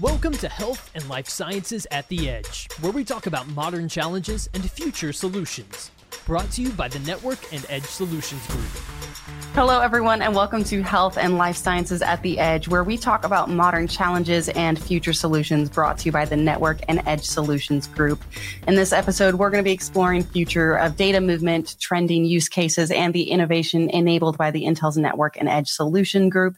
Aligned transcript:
Welcome 0.00 0.34
to 0.34 0.48
Health 0.48 0.92
and 0.94 1.08
Life 1.08 1.28
Sciences 1.28 1.84
at 1.90 2.06
the 2.06 2.30
Edge, 2.30 2.68
where 2.82 2.92
we 2.92 3.02
talk 3.02 3.26
about 3.26 3.48
modern 3.48 3.88
challenges 3.88 4.48
and 4.54 4.70
future 4.70 5.12
solutions. 5.12 5.90
Brought 6.24 6.48
to 6.52 6.62
you 6.62 6.70
by 6.70 6.86
the 6.86 7.00
Network 7.00 7.52
and 7.52 7.66
Edge 7.68 7.82
Solutions 7.82 8.46
Group. 8.46 8.68
Hello, 9.54 9.80
everyone, 9.80 10.22
and 10.22 10.36
welcome 10.36 10.62
to 10.64 10.82
Health 10.82 11.18
and 11.18 11.36
Life 11.36 11.56
Sciences 11.56 12.00
at 12.00 12.22
the 12.22 12.38
Edge, 12.38 12.68
where 12.68 12.84
we 12.84 12.96
talk 12.96 13.24
about 13.24 13.50
modern 13.50 13.88
challenges 13.88 14.48
and 14.50 14.80
future 14.80 15.12
solutions 15.12 15.68
brought 15.68 15.98
to 15.98 16.04
you 16.06 16.12
by 16.12 16.24
the 16.24 16.36
Network 16.36 16.78
and 16.86 17.02
Edge 17.06 17.24
Solutions 17.24 17.88
Group. 17.88 18.22
In 18.68 18.76
this 18.76 18.92
episode, 18.92 19.34
we're 19.34 19.50
going 19.50 19.64
to 19.64 19.68
be 19.68 19.72
exploring 19.72 20.22
future 20.22 20.74
of 20.74 20.96
data 20.96 21.20
movement, 21.20 21.74
trending 21.80 22.24
use 22.24 22.48
cases, 22.48 22.92
and 22.92 23.12
the 23.12 23.30
innovation 23.30 23.90
enabled 23.90 24.38
by 24.38 24.52
the 24.52 24.62
Intel's 24.62 24.96
Network 24.96 25.36
and 25.36 25.48
Edge 25.48 25.68
Solution 25.68 26.28
Group. 26.28 26.56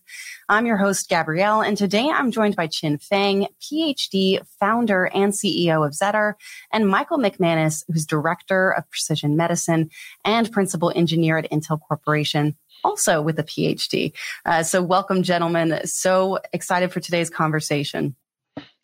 I'm 0.50 0.66
your 0.66 0.78
host, 0.78 1.08
Gabrielle, 1.08 1.60
and 1.60 1.78
today 1.78 2.10
I'm 2.12 2.32
joined 2.32 2.56
by 2.56 2.66
Chin 2.66 2.98
Fang, 2.98 3.46
PhD, 3.62 4.44
founder 4.58 5.04
and 5.14 5.32
CEO 5.32 5.86
of 5.86 5.92
Zettar, 5.92 6.34
and 6.72 6.88
Michael 6.88 7.18
McManus, 7.18 7.84
who's 7.86 8.04
director 8.04 8.72
of 8.72 8.90
precision 8.90 9.36
medicine 9.36 9.90
and 10.24 10.50
principal 10.50 10.92
engineer 10.92 11.38
at 11.38 11.48
Intel 11.52 11.80
Corporation 11.80 12.56
also 12.82 13.22
with 13.22 13.38
a 13.38 13.44
PhD. 13.44 14.12
Uh, 14.44 14.64
so, 14.64 14.82
welcome, 14.82 15.22
gentlemen. 15.22 15.86
So 15.86 16.40
excited 16.52 16.90
for 16.90 16.98
today's 16.98 17.30
conversation. 17.30 18.16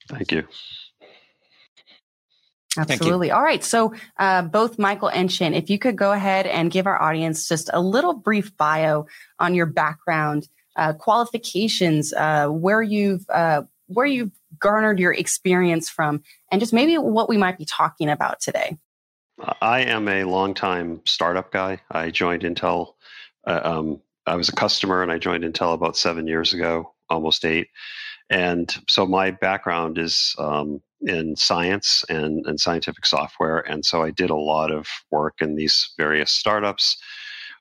Thank 0.08 0.30
you. 0.30 0.44
Absolutely. 2.78 3.32
All 3.32 3.42
right. 3.42 3.64
So, 3.64 3.92
uh, 4.18 4.42
both 4.42 4.78
Michael 4.78 5.08
and 5.08 5.28
Chin, 5.28 5.52
if 5.52 5.68
you 5.68 5.80
could 5.80 5.96
go 5.96 6.12
ahead 6.12 6.46
and 6.46 6.70
give 6.70 6.86
our 6.86 7.02
audience 7.02 7.48
just 7.48 7.70
a 7.72 7.80
little 7.80 8.14
brief 8.14 8.56
bio 8.56 9.06
on 9.40 9.56
your 9.56 9.66
background 9.66 10.46
uh, 10.76 10.92
qualifications, 10.92 12.12
uh, 12.14 12.48
where 12.48 12.82
you've 12.82 13.28
uh, 13.30 13.62
where 13.88 14.06
you've 14.06 14.32
garnered 14.58 14.98
your 14.98 15.12
experience 15.12 15.88
from, 15.88 16.22
and 16.50 16.60
just 16.60 16.72
maybe 16.72 16.98
what 16.98 17.28
we 17.28 17.36
might 17.36 17.58
be 17.58 17.64
talking 17.64 18.08
about 18.08 18.40
today. 18.40 18.76
I 19.60 19.80
am 19.80 20.08
a 20.08 20.24
longtime 20.24 21.02
startup 21.04 21.52
guy. 21.52 21.80
I 21.90 22.10
joined 22.10 22.42
Intel. 22.42 22.94
Uh, 23.46 23.60
um, 23.62 24.00
I 24.26 24.34
was 24.36 24.48
a 24.48 24.52
customer, 24.52 25.02
and 25.02 25.12
I 25.12 25.18
joined 25.18 25.44
Intel 25.44 25.74
about 25.74 25.96
seven 25.96 26.26
years 26.26 26.52
ago, 26.52 26.94
almost 27.10 27.44
eight. 27.44 27.68
And 28.28 28.74
so 28.88 29.06
my 29.06 29.30
background 29.30 29.98
is 29.98 30.34
um, 30.38 30.82
in 31.02 31.36
science 31.36 32.04
and, 32.08 32.44
and 32.46 32.58
scientific 32.58 33.06
software, 33.06 33.60
and 33.60 33.84
so 33.84 34.02
I 34.02 34.10
did 34.10 34.30
a 34.30 34.36
lot 34.36 34.72
of 34.72 34.88
work 35.10 35.34
in 35.40 35.54
these 35.54 35.92
various 35.96 36.32
startups 36.32 36.96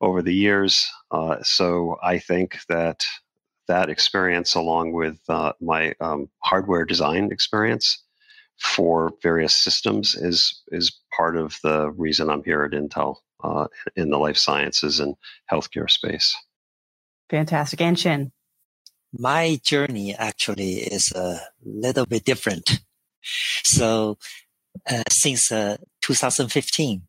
over 0.01 0.21
the 0.21 0.33
years. 0.33 0.89
Uh, 1.11 1.38
so 1.43 1.97
I 2.03 2.19
think 2.19 2.59
that 2.69 3.05
that 3.67 3.89
experience, 3.89 4.55
along 4.55 4.93
with 4.93 5.19
uh, 5.27 5.53
my 5.59 5.93
um, 5.99 6.29
hardware 6.39 6.85
design 6.85 7.31
experience 7.31 8.03
for 8.59 9.11
various 9.21 9.53
systems, 9.53 10.15
is 10.15 10.61
is 10.71 10.99
part 11.15 11.35
of 11.35 11.57
the 11.63 11.91
reason 11.91 12.29
I'm 12.29 12.43
here 12.43 12.63
at 12.63 12.71
Intel 12.71 13.17
uh, 13.43 13.67
in 13.95 14.09
the 14.09 14.17
life 14.17 14.37
sciences 14.37 14.99
and 14.99 15.15
healthcare 15.52 15.89
space. 15.89 16.35
Fantastic, 17.30 17.81
and 17.81 17.97
Chin. 17.97 18.31
My 19.17 19.59
journey 19.63 20.13
actually 20.13 20.73
is 20.73 21.11
a 21.13 21.39
little 21.63 22.05
bit 22.05 22.25
different. 22.25 22.80
So, 23.63 24.19
uh, 24.87 25.02
since 25.09 25.52
uh, 25.52 25.77
2015, 26.02 27.07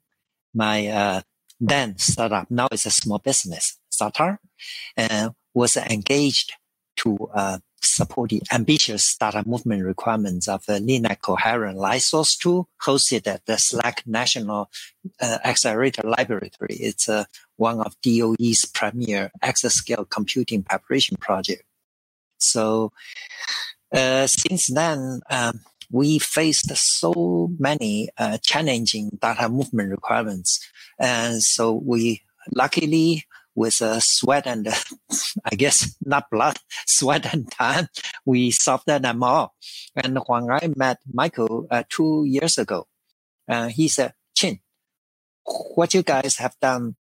my 0.55 0.87
uh, 0.87 1.21
then 1.61 1.99
startup, 1.99 2.51
now 2.51 2.69
it's 2.71 2.87
a 2.87 2.91
small 2.91 3.19
business, 3.19 3.79
Zettar, 3.93 4.39
and 4.97 5.33
was 5.55 5.77
engaged 5.77 6.53
to 6.97 7.17
uh, 7.35 7.59
support 7.81 8.31
the 8.31 8.43
ambitious 8.53 9.09
startup 9.09 9.47
movement 9.47 9.85
requirements 9.85 10.49
of 10.49 10.65
the 10.67 10.79
LINAC 10.81 11.21
coherent 11.23 11.79
source 12.03 12.37
tool 12.37 12.69
hosted 12.83 13.27
at 13.27 13.45
the 13.47 13.55
SLAC 13.55 14.07
National 14.07 14.71
uh, 15.21 15.39
Accelerator 15.45 16.03
Laboratory. 16.03 16.75
It's 16.75 17.09
uh, 17.09 17.25
one 17.57 17.81
of 17.81 17.97
DOE's 18.03 18.65
premier 18.75 19.31
exascale 19.43 20.09
computing 20.09 20.63
preparation 20.63 21.17
project. 21.17 21.63
So 22.39 22.93
uh, 23.93 24.27
since 24.27 24.67
then, 24.69 25.21
um, 25.31 25.61
we 25.91 26.19
faced 26.19 26.75
so 26.77 27.51
many 27.59 28.09
uh, 28.19 28.39
challenging 28.43 29.11
data 29.21 29.49
movement 29.49 29.91
requirements 29.91 30.61
and 30.99 31.43
so 31.43 31.73
we 31.73 32.23
luckily 32.55 33.25
with 33.57 33.81
uh, 33.83 33.99
sweat 33.99 34.47
and 34.47 34.69
I 35.45 35.57
guess 35.57 35.97
not 36.05 36.31
blood, 36.31 36.59
sweat 36.87 37.33
and 37.33 37.51
time, 37.51 37.89
we 38.25 38.53
solved 38.53 38.87
them 38.87 39.23
all. 39.23 39.55
And 39.97 40.19
when 40.27 40.51
I 40.51 40.71
met 40.77 40.99
Michael 41.13 41.67
uh, 41.71 41.83
two 41.89 42.25
years 42.27 42.59
ago, 42.59 42.87
uh, 43.49 43.69
he 43.69 43.89
said, 43.89 44.13
Chin, 44.37 44.61
what 45.75 45.95
you 45.95 46.03
guys 46.03 46.37
have 46.37 46.55
done 46.61 46.97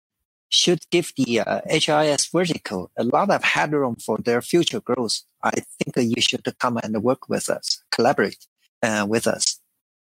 should 0.50 0.82
give 0.92 1.12
the 1.18 1.40
uh, 1.40 1.62
HRIS 1.62 2.32
vertical 2.32 2.92
a 2.96 3.04
lot 3.04 3.32
of 3.32 3.44
headroom 3.44 3.96
for 3.96 4.20
their 4.20 4.42
future 4.42 4.80
growth. 4.80 5.22
I 5.44 5.52
think 5.52 6.16
you 6.16 6.22
should 6.22 6.48
come 6.60 6.78
and 6.78 7.02
work 7.02 7.28
with 7.28 7.50
us, 7.50 7.82
collaborate 7.92 8.46
uh, 8.84 9.06
with 9.10 9.26
us. 9.26 9.60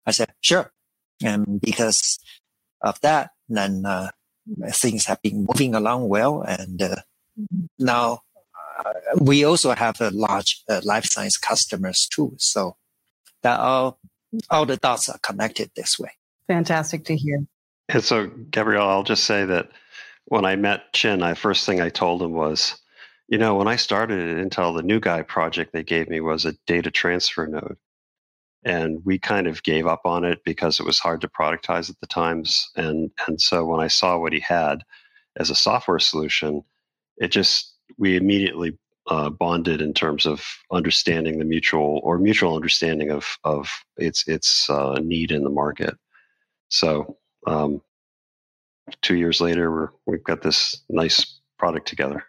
I 0.05 0.11
said, 0.11 0.33
sure. 0.41 0.71
And 1.23 1.61
because 1.61 2.17
of 2.81 2.99
that, 3.01 3.31
then 3.49 3.85
uh, 3.85 4.09
things 4.69 5.05
have 5.05 5.21
been 5.21 5.45
moving 5.47 5.75
along 5.75 6.07
well. 6.07 6.41
And 6.41 6.81
uh, 6.81 6.95
now 7.77 8.21
uh, 8.79 8.93
we 9.19 9.43
also 9.43 9.71
have 9.71 9.99
a 10.01 10.11
large 10.11 10.63
uh, 10.69 10.81
life 10.83 11.05
science 11.05 11.37
customers 11.37 12.07
too. 12.07 12.33
So 12.37 12.77
that 13.43 13.59
all 13.59 13.99
all 14.49 14.65
the 14.65 14.77
dots 14.77 15.09
are 15.09 15.19
connected 15.19 15.71
this 15.75 15.99
way. 15.99 16.11
Fantastic 16.47 17.03
to 17.05 17.15
hear. 17.15 17.45
And 17.89 18.03
so, 18.03 18.27
Gabrielle, 18.27 18.87
I'll 18.87 19.03
just 19.03 19.23
say 19.23 19.45
that 19.45 19.69
when 20.25 20.45
I 20.45 20.55
met 20.55 20.93
Chin, 20.93 21.23
I 21.23 21.33
first 21.33 21.65
thing 21.65 21.81
I 21.81 21.89
told 21.89 22.21
him 22.21 22.33
was, 22.33 22.79
you 23.27 23.39
know, 23.39 23.55
when 23.55 23.67
I 23.67 23.75
started 23.75 24.19
at 24.19 24.45
Intel, 24.45 24.75
the 24.75 24.83
new 24.83 24.99
guy 24.99 25.23
project 25.23 25.73
they 25.73 25.83
gave 25.83 26.07
me 26.07 26.19
was 26.19 26.45
a 26.45 26.53
data 26.67 26.91
transfer 26.91 27.47
node 27.47 27.77
and 28.63 29.03
we 29.05 29.17
kind 29.17 29.47
of 29.47 29.63
gave 29.63 29.87
up 29.87 30.01
on 30.05 30.23
it 30.23 30.43
because 30.43 30.79
it 30.79 30.85
was 30.85 30.99
hard 30.99 31.21
to 31.21 31.27
productize 31.27 31.89
at 31.89 31.99
the 31.99 32.07
times. 32.07 32.69
And 32.75 33.11
and 33.27 33.39
so 33.39 33.65
when 33.65 33.79
i 33.79 33.87
saw 33.87 34.17
what 34.17 34.33
he 34.33 34.39
had 34.39 34.83
as 35.37 35.49
a 35.49 35.55
software 35.55 35.99
solution 35.99 36.63
it 37.19 37.29
just 37.29 37.75
we 37.97 38.15
immediately 38.15 38.77
uh, 39.07 39.29
bonded 39.29 39.81
in 39.81 39.93
terms 39.93 40.25
of 40.25 40.45
understanding 40.71 41.39
the 41.39 41.45
mutual 41.45 41.99
or 42.03 42.17
mutual 42.17 42.55
understanding 42.55 43.11
of 43.11 43.25
of 43.43 43.69
its 43.97 44.27
its 44.27 44.69
uh, 44.69 44.99
need 45.03 45.31
in 45.31 45.43
the 45.43 45.49
market. 45.49 45.95
So 46.69 47.17
um, 47.47 47.81
two 49.01 49.15
years 49.15 49.41
later 49.41 49.71
we're, 49.71 49.89
we've 50.05 50.23
got 50.23 50.41
this 50.41 50.83
nice 50.89 51.39
product 51.57 51.87
together 51.87 52.23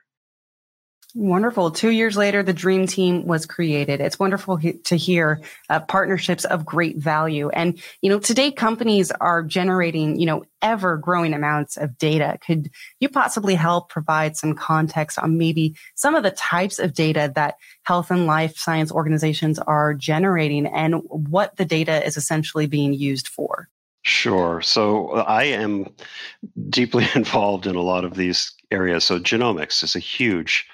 Wonderful. 1.14 1.72
Two 1.72 1.90
years 1.90 2.16
later, 2.16 2.42
the 2.42 2.52
dream 2.52 2.86
team 2.86 3.26
was 3.26 3.44
created. 3.44 4.00
It's 4.00 4.18
wonderful 4.18 4.56
he- 4.56 4.78
to 4.84 4.96
hear 4.96 5.40
uh, 5.68 5.80
partnerships 5.80 6.44
of 6.44 6.64
great 6.64 6.98
value. 6.98 7.48
And, 7.48 7.82
you 8.00 8.10
know, 8.10 8.20
today 8.20 8.52
companies 8.52 9.10
are 9.10 9.42
generating, 9.42 10.20
you 10.20 10.26
know, 10.26 10.44
ever 10.62 10.96
growing 10.96 11.34
amounts 11.34 11.76
of 11.76 11.98
data. 11.98 12.38
Could 12.46 12.70
you 13.00 13.08
possibly 13.08 13.56
help 13.56 13.88
provide 13.88 14.36
some 14.36 14.54
context 14.54 15.18
on 15.18 15.36
maybe 15.36 15.74
some 15.96 16.14
of 16.14 16.22
the 16.22 16.30
types 16.30 16.78
of 16.78 16.94
data 16.94 17.32
that 17.34 17.56
health 17.82 18.10
and 18.10 18.26
life 18.26 18.56
science 18.56 18.92
organizations 18.92 19.58
are 19.58 19.94
generating 19.94 20.66
and 20.66 21.02
what 21.08 21.56
the 21.56 21.64
data 21.64 22.06
is 22.06 22.16
essentially 22.16 22.66
being 22.66 22.92
used 22.92 23.26
for? 23.26 23.68
Sure. 24.02 24.62
So 24.62 25.08
uh, 25.10 25.24
I 25.26 25.44
am 25.44 25.86
deeply 26.68 27.06
involved 27.14 27.66
in 27.66 27.74
a 27.74 27.82
lot 27.82 28.04
of 28.04 28.14
these 28.14 28.52
areas. 28.70 29.04
So 29.04 29.18
genomics 29.18 29.82
is 29.82 29.96
a 29.96 30.00
huge 30.00 30.66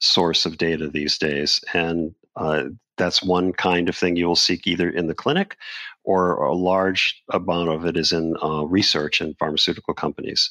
source 0.00 0.46
of 0.46 0.58
data 0.58 0.88
these 0.88 1.18
days. 1.18 1.62
And 1.72 2.14
uh, 2.36 2.64
that's 2.96 3.22
one 3.22 3.52
kind 3.52 3.88
of 3.88 3.96
thing 3.96 4.16
you 4.16 4.26
will 4.26 4.36
seek 4.36 4.66
either 4.66 4.90
in 4.90 5.06
the 5.06 5.14
clinic 5.14 5.56
or 6.04 6.34
a 6.34 6.54
large 6.54 7.22
amount 7.30 7.70
of 7.70 7.84
it 7.86 7.96
is 7.96 8.12
in 8.12 8.36
uh, 8.42 8.64
research 8.64 9.20
in 9.20 9.34
pharmaceutical 9.34 9.94
companies. 9.94 10.50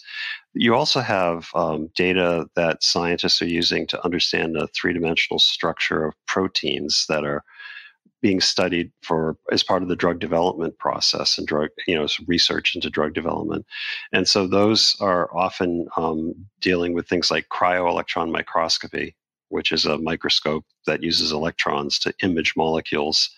You 0.54 0.74
also 0.76 1.00
have 1.00 1.50
um, 1.54 1.90
data 1.96 2.48
that 2.56 2.84
scientists 2.84 3.42
are 3.42 3.48
using 3.48 3.86
to 3.88 4.04
understand 4.04 4.56
the 4.56 4.68
three 4.68 4.94
dimensional 4.94 5.40
structure 5.40 6.06
of 6.06 6.16
proteins 6.28 7.06
that 7.08 7.24
are 7.24 7.44
being 8.22 8.42
studied 8.42 8.92
for 9.02 9.38
as 9.52 9.64
part 9.64 9.82
of 9.82 9.90
the 9.90 9.96
drug 9.96 10.20
development 10.20 10.78
process 10.78 11.38
and 11.38 11.48
drug 11.48 11.70
you 11.88 11.96
know 11.96 12.08
research 12.28 12.76
into 12.76 12.90
drug 12.90 13.14
development 13.14 13.66
and 14.12 14.28
so 14.28 14.46
those 14.46 14.98
are 15.00 15.34
often 15.34 15.88
um, 15.96 16.34
dealing 16.60 16.94
with 16.94 17.08
things 17.08 17.32
like 17.32 17.48
cryo-electron 17.48 18.30
microscopy 18.30 19.16
which 19.50 19.72
is 19.72 19.86
a 19.86 19.98
microscope 19.98 20.66
that 20.86 21.04
uses 21.04 21.32
electrons 21.32 22.00
to 22.00 22.14
image 22.24 22.54
molecules, 22.56 23.30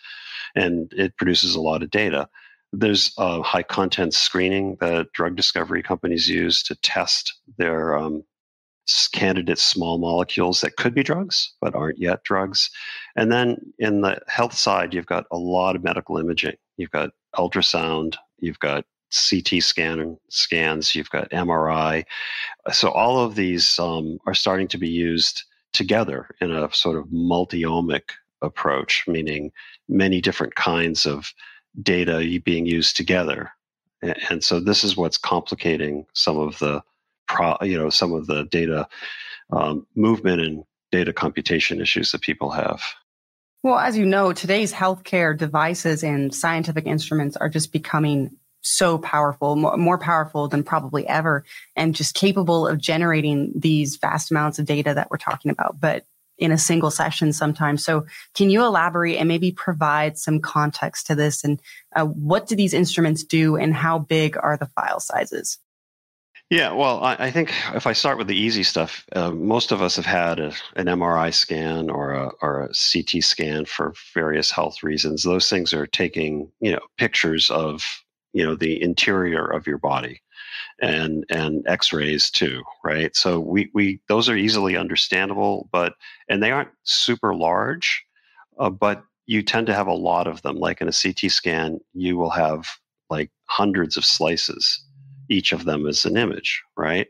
and 0.55 0.91
it 0.95 1.17
produces 1.17 1.55
a 1.55 1.61
lot 1.61 1.83
of 1.83 1.89
data. 1.89 2.27
There's 2.73 3.13
high 3.17 3.63
content 3.63 4.13
screening 4.13 4.77
that 4.79 5.11
drug 5.13 5.35
discovery 5.35 5.83
companies 5.83 6.29
use 6.29 6.63
to 6.63 6.75
test 6.75 7.33
their 7.57 7.97
um, 7.97 8.23
candidate 9.13 9.59
small 9.59 9.97
molecules 9.97 10.61
that 10.61 10.75
could 10.77 10.93
be 10.93 11.03
drugs 11.03 11.53
but 11.61 11.75
aren't 11.75 11.99
yet 11.99 12.23
drugs. 12.23 12.69
And 13.15 13.31
then 13.31 13.73
in 13.79 14.01
the 14.01 14.19
health 14.27 14.53
side, 14.53 14.93
you've 14.93 15.05
got 15.05 15.25
a 15.31 15.37
lot 15.37 15.75
of 15.75 15.83
medical 15.83 16.17
imaging. 16.17 16.55
You've 16.77 16.91
got 16.91 17.11
ultrasound, 17.35 18.15
you've 18.39 18.59
got 18.59 18.85
CT 19.11 19.61
scan 19.61 20.17
scans, 20.29 20.95
you've 20.95 21.09
got 21.09 21.29
MRI. 21.31 22.05
So 22.71 22.89
all 22.89 23.19
of 23.19 23.35
these 23.35 23.77
um, 23.79 24.19
are 24.25 24.33
starting 24.33 24.67
to 24.69 24.77
be 24.77 24.89
used 24.89 25.43
together 25.73 26.27
in 26.41 26.51
a 26.51 26.71
sort 26.73 26.97
of 26.97 27.11
multi-omic 27.11 28.11
approach, 28.41 29.05
meaning 29.07 29.51
many 29.87 30.21
different 30.21 30.55
kinds 30.55 31.05
of 31.05 31.33
data 31.81 32.39
being 32.43 32.65
used 32.65 32.97
together. 32.97 33.51
And 34.29 34.43
so 34.43 34.59
this 34.59 34.83
is 34.83 34.97
what's 34.97 35.17
complicating 35.17 36.05
some 36.13 36.37
of 36.37 36.57
the, 36.59 36.81
pro, 37.27 37.55
you 37.61 37.77
know, 37.77 37.89
some 37.89 38.13
of 38.13 38.27
the 38.27 38.45
data 38.45 38.87
um, 39.51 39.85
movement 39.95 40.41
and 40.41 40.63
data 40.91 41.13
computation 41.13 41.79
issues 41.79 42.11
that 42.11 42.21
people 42.21 42.49
have. 42.51 42.81
Well, 43.63 43.77
as 43.77 43.95
you 43.95 44.07
know, 44.07 44.33
today's 44.33 44.73
healthcare 44.73 45.37
devices 45.37 46.03
and 46.03 46.33
scientific 46.33 46.87
instruments 46.87 47.37
are 47.37 47.47
just 47.47 47.71
becoming 47.71 48.35
so 48.61 48.97
powerful, 48.97 49.55
more, 49.55 49.97
powerful 49.97 50.47
than 50.47 50.63
probably 50.63 51.07
ever, 51.07 51.43
and 51.75 51.95
just 51.95 52.15
capable 52.15 52.67
of 52.67 52.79
generating 52.79 53.51
these 53.55 53.97
vast 53.97 54.31
amounts 54.31 54.59
of 54.59 54.65
data 54.65 54.93
that 54.93 55.09
we're 55.09 55.17
talking 55.17 55.51
about, 55.51 55.79
but 55.79 56.05
in 56.37 56.51
a 56.51 56.57
single 56.57 56.91
session 56.91 57.31
sometimes. 57.31 57.85
So, 57.85 58.05
can 58.33 58.49
you 58.49 58.63
elaborate 58.63 59.17
and 59.17 59.27
maybe 59.27 59.51
provide 59.51 60.17
some 60.17 60.39
context 60.39 61.07
to 61.07 61.15
this? 61.15 61.43
And 61.43 61.61
uh, 61.95 62.05
what 62.05 62.47
do 62.47 62.55
these 62.55 62.73
instruments 62.73 63.23
do, 63.23 63.55
and 63.55 63.73
how 63.73 63.99
big 63.99 64.37
are 64.37 64.57
the 64.57 64.65
file 64.67 64.99
sizes? 64.99 65.59
Yeah, 66.51 66.73
well, 66.73 67.01
I, 67.01 67.15
I 67.27 67.31
think 67.31 67.53
if 67.75 67.87
I 67.87 67.93
start 67.93 68.17
with 68.17 68.27
the 68.27 68.35
easy 68.35 68.63
stuff, 68.63 69.05
uh, 69.15 69.31
most 69.31 69.71
of 69.71 69.81
us 69.81 69.95
have 69.95 70.05
had 70.05 70.37
a, 70.37 70.53
an 70.75 70.87
MRI 70.87 71.33
scan 71.33 71.89
or 71.89 72.11
a, 72.11 72.31
or 72.41 72.63
a 72.63 72.67
CT 72.67 73.23
scan 73.23 73.63
for 73.63 73.93
various 74.13 74.51
health 74.51 74.83
reasons. 74.83 75.23
Those 75.23 75.49
things 75.49 75.73
are 75.73 75.87
taking 75.87 76.51
you 76.59 76.73
know 76.73 76.81
pictures 76.97 77.49
of 77.49 77.83
you 78.33 78.43
know 78.43 78.55
the 78.55 78.81
interior 78.81 79.45
of 79.45 79.67
your 79.67 79.77
body 79.77 80.21
and 80.81 81.25
and 81.29 81.63
x-rays 81.67 82.29
too 82.29 82.63
right? 82.83 83.15
So 83.15 83.39
we 83.39 83.69
we 83.73 84.01
those 84.07 84.29
are 84.29 84.35
easily 84.35 84.75
understandable 84.75 85.69
but 85.71 85.93
and 86.29 86.41
they 86.41 86.51
aren't 86.51 86.69
super 86.83 87.35
large 87.35 88.03
uh, 88.59 88.69
but 88.69 89.03
you 89.27 89.41
tend 89.41 89.67
to 89.67 89.73
have 89.73 89.87
a 89.87 89.93
lot 89.93 90.27
of 90.27 90.41
them. 90.41 90.57
Like 90.57 90.81
in 90.81 90.87
a 90.87 90.91
ct 90.91 91.31
scan 91.31 91.79
you 91.93 92.17
will 92.17 92.29
have 92.31 92.67
like 93.09 93.31
hundreds 93.45 93.97
of 93.97 94.05
slices 94.05 94.83
each 95.29 95.53
of 95.53 95.65
them 95.65 95.85
is 95.87 96.05
an 96.05 96.17
image 96.17 96.61
right? 96.77 97.07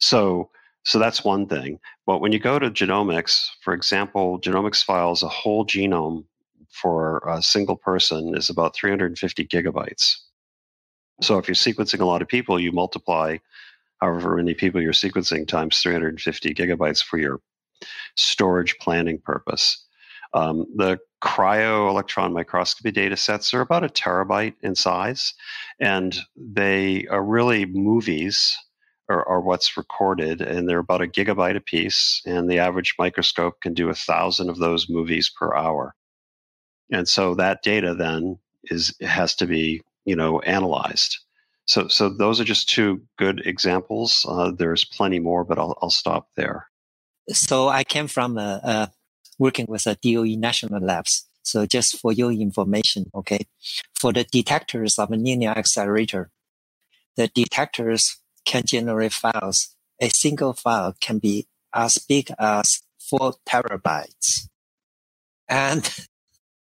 So 0.00 0.50
so 0.86 0.98
that's 0.98 1.24
one 1.24 1.46
thing. 1.46 1.78
But 2.06 2.20
when 2.20 2.32
you 2.32 2.38
go 2.38 2.58
to 2.58 2.70
genomics 2.70 3.48
for 3.62 3.74
example 3.74 4.40
genomics 4.40 4.84
files 4.84 5.22
a 5.22 5.28
whole 5.28 5.64
genome 5.66 6.24
for 6.70 7.22
a 7.28 7.40
single 7.40 7.76
person 7.76 8.34
is 8.36 8.50
about 8.50 8.74
350 8.74 9.46
gigabytes 9.46 10.16
so 11.20 11.38
if 11.38 11.48
you're 11.48 11.54
sequencing 11.54 12.00
a 12.00 12.04
lot 12.04 12.22
of 12.22 12.28
people, 12.28 12.58
you 12.58 12.72
multiply 12.72 13.38
however 14.00 14.36
many 14.36 14.54
people 14.54 14.82
you're 14.82 14.92
sequencing 14.92 15.46
times 15.46 15.80
350 15.80 16.54
gigabytes 16.54 17.02
for 17.02 17.18
your 17.18 17.40
storage 18.16 18.76
planning 18.78 19.18
purpose. 19.18 19.84
Um, 20.34 20.66
the 20.74 20.98
cryo 21.22 21.88
electron 21.88 22.32
microscopy 22.32 22.90
data 22.90 23.16
sets 23.16 23.54
are 23.54 23.60
about 23.60 23.84
a 23.84 23.88
terabyte 23.88 24.54
in 24.62 24.74
size, 24.74 25.32
and 25.80 26.18
they 26.36 27.06
are 27.06 27.24
really 27.24 27.66
movies 27.66 28.56
are, 29.08 29.26
are 29.28 29.40
what's 29.40 29.76
recorded, 29.76 30.40
and 30.40 30.68
they're 30.68 30.78
about 30.78 31.02
a 31.02 31.06
gigabyte 31.06 31.56
a 31.56 31.60
piece, 31.60 32.20
and 32.26 32.50
the 32.50 32.58
average 32.58 32.94
microscope 32.98 33.60
can 33.60 33.74
do 33.74 33.88
a 33.88 33.94
thousand 33.94 34.50
of 34.50 34.58
those 34.58 34.88
movies 34.88 35.30
per 35.30 35.54
hour. 35.54 35.94
And 36.90 37.08
so 37.08 37.34
that 37.36 37.62
data 37.62 37.94
then 37.94 38.38
is 38.64 38.94
has 39.00 39.34
to 39.36 39.46
be 39.46 39.82
you 40.04 40.16
know 40.16 40.40
analyzed. 40.40 41.18
So 41.66 41.88
so 41.88 42.08
those 42.08 42.40
are 42.40 42.44
just 42.44 42.68
two 42.68 43.02
good 43.18 43.42
examples. 43.46 44.26
Uh, 44.28 44.50
there's 44.50 44.84
plenty 44.84 45.18
more, 45.18 45.44
but 45.44 45.58
I'll 45.58 45.78
I'll 45.80 45.90
stop 45.90 46.28
there. 46.36 46.68
So 47.30 47.68
I 47.68 47.84
came 47.84 48.06
from 48.06 48.38
working 49.38 49.66
with 49.68 49.86
a 49.86 49.96
DOE 49.96 50.36
national 50.36 50.80
labs. 50.80 51.26
So 51.42 51.66
just 51.66 51.98
for 51.98 52.12
your 52.12 52.32
information, 52.32 53.10
okay, 53.14 53.46
for 53.94 54.12
the 54.12 54.24
detectors 54.24 54.98
of 54.98 55.10
a 55.10 55.16
linear 55.16 55.50
accelerator, 55.50 56.30
the 57.16 57.28
detectors 57.28 58.20
can 58.44 58.62
generate 58.66 59.12
files. 59.12 59.74
A 60.00 60.08
single 60.08 60.54
file 60.54 60.94
can 61.00 61.18
be 61.18 61.46
as 61.72 61.98
big 61.98 62.30
as 62.38 62.80
four 62.98 63.34
terabytes. 63.46 64.48
And 65.48 65.88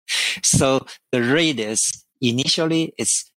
so 0.43 0.85
the 1.11 1.21
rate 1.21 1.59
is 1.59 2.05
initially 2.19 2.93
it's 2.97 3.30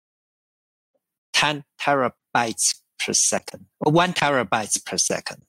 10 1.35 1.65
terabytes 1.81 2.81
per 2.99 3.13
second 3.13 3.67
or 3.81 3.93
one 3.93 4.13
terabytes 4.13 4.85
per 4.85 4.97
second. 4.97 5.43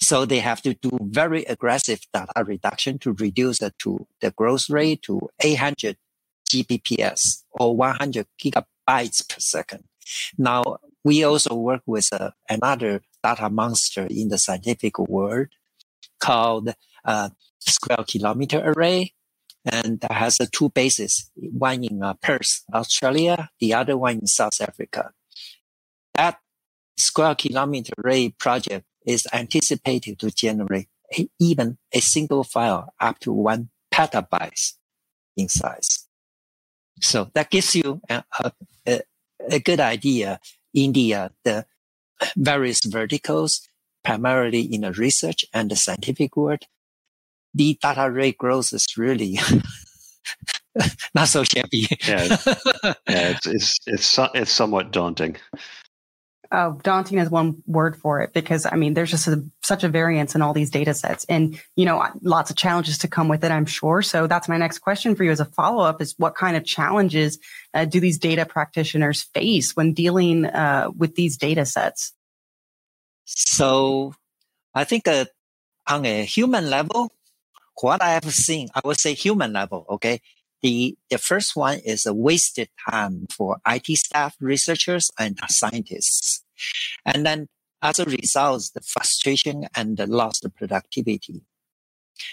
So 0.00 0.24
they 0.24 0.40
have 0.40 0.60
to 0.62 0.74
do 0.74 0.90
very 1.00 1.44
aggressive 1.44 2.00
data 2.12 2.44
reduction 2.44 2.98
to 3.00 3.12
reduce 3.12 3.62
it 3.62 3.74
to 3.80 4.06
the 4.20 4.30
growth 4.32 4.68
rate 4.68 5.02
to 5.02 5.28
800 5.40 5.96
Gbps 6.50 7.42
or 7.52 7.74
100 7.76 8.26
gigabytes 8.40 9.28
per 9.28 9.38
second. 9.38 9.84
Now, 10.38 10.78
we 11.02 11.24
also 11.24 11.54
work 11.54 11.82
with 11.86 12.08
uh, 12.12 12.30
another 12.48 13.00
data 13.22 13.48
monster 13.50 14.06
in 14.08 14.28
the 14.28 14.38
scientific 14.38 14.98
world 14.98 15.48
called 16.20 16.74
uh, 17.04 17.30
square 17.60 18.04
kilometer 18.06 18.62
array 18.64 19.12
and 19.66 20.00
that 20.00 20.12
has 20.12 20.40
uh, 20.40 20.46
two 20.52 20.70
bases, 20.70 21.30
one 21.36 21.84
in 21.84 22.02
uh, 22.02 22.14
Perth, 22.14 22.64
Australia, 22.72 23.50
the 23.60 23.74
other 23.74 23.96
one 23.96 24.20
in 24.20 24.26
South 24.26 24.60
Africa. 24.60 25.10
That 26.14 26.38
square 26.96 27.34
kilometer 27.34 27.92
array 28.02 28.30
project 28.30 28.86
is 29.04 29.26
anticipated 29.32 30.18
to 30.20 30.30
generate 30.30 30.88
a, 31.16 31.28
even 31.38 31.78
a 31.92 32.00
single 32.00 32.44
file 32.44 32.94
up 33.00 33.18
to 33.20 33.32
one 33.32 33.70
petabyte 33.92 34.74
in 35.36 35.48
size. 35.48 36.06
So 37.00 37.30
that 37.34 37.50
gives 37.50 37.74
you 37.74 38.00
a, 38.08 38.24
a, 38.86 39.00
a 39.50 39.58
good 39.60 39.80
idea 39.80 40.40
in 40.72 40.92
the, 40.92 41.14
uh, 41.14 41.28
the 41.44 41.66
various 42.36 42.84
verticals, 42.84 43.68
primarily 44.02 44.62
in 44.62 44.82
the 44.82 44.92
research 44.92 45.44
and 45.52 45.70
the 45.70 45.76
scientific 45.76 46.36
world, 46.36 46.64
the 47.56 47.78
data 47.80 48.10
rate 48.10 48.38
growth 48.38 48.72
is 48.72 48.86
really 48.96 49.38
not 51.14 51.28
so 51.28 51.42
shabby. 51.42 51.86
yeah, 52.06 52.36
yeah, 53.08 53.34
it's 53.34 53.46
it's 53.46 53.78
it's 53.86 54.18
it's 54.34 54.52
somewhat 54.52 54.92
daunting. 54.92 55.36
Oh, 56.52 56.78
daunting 56.82 57.18
is 57.18 57.28
one 57.28 57.62
word 57.66 57.96
for 57.96 58.20
it 58.20 58.32
because 58.32 58.66
I 58.66 58.76
mean, 58.76 58.94
there's 58.94 59.10
just 59.10 59.26
a, 59.26 59.44
such 59.64 59.82
a 59.82 59.88
variance 59.88 60.36
in 60.36 60.42
all 60.42 60.52
these 60.52 60.70
data 60.70 60.94
sets 60.94 61.24
and, 61.24 61.60
you 61.74 61.84
know, 61.84 62.06
lots 62.22 62.50
of 62.50 62.56
challenges 62.56 62.98
to 62.98 63.08
come 63.08 63.26
with 63.26 63.42
it, 63.42 63.50
I'm 63.50 63.66
sure. 63.66 64.00
So 64.00 64.28
that's 64.28 64.48
my 64.48 64.56
next 64.56 64.78
question 64.78 65.16
for 65.16 65.24
you 65.24 65.32
as 65.32 65.40
a 65.40 65.44
follow 65.44 65.84
up 65.84 66.00
is 66.00 66.14
what 66.18 66.36
kind 66.36 66.56
of 66.56 66.64
challenges 66.64 67.38
uh, 67.74 67.84
do 67.84 67.98
these 67.98 68.18
data 68.18 68.46
practitioners 68.46 69.24
face 69.34 69.74
when 69.74 69.92
dealing 69.92 70.46
uh, 70.46 70.90
with 70.96 71.16
these 71.16 71.36
data 71.36 71.66
sets? 71.66 72.12
So 73.24 74.14
I 74.72 74.84
think 74.84 75.08
uh, 75.08 75.24
on 75.88 76.06
a 76.06 76.24
human 76.24 76.70
level, 76.70 77.10
what 77.80 78.02
I 78.02 78.10
have 78.10 78.32
seen, 78.32 78.68
I 78.74 78.80
would 78.84 78.98
say 78.98 79.14
human 79.14 79.52
level, 79.52 79.86
okay? 79.90 80.20
The, 80.62 80.96
the 81.10 81.18
first 81.18 81.54
one 81.54 81.80
is 81.80 82.06
a 82.06 82.14
wasted 82.14 82.68
time 82.90 83.26
for 83.30 83.58
IT 83.66 83.86
staff, 83.98 84.36
researchers, 84.40 85.10
and 85.18 85.38
scientists. 85.48 86.42
And 87.04 87.26
then 87.26 87.48
as 87.82 87.98
a 87.98 88.04
result, 88.04 88.70
the 88.74 88.80
frustration 88.80 89.66
and 89.74 89.96
the 89.96 90.06
lost 90.06 90.46
productivity. 90.56 91.42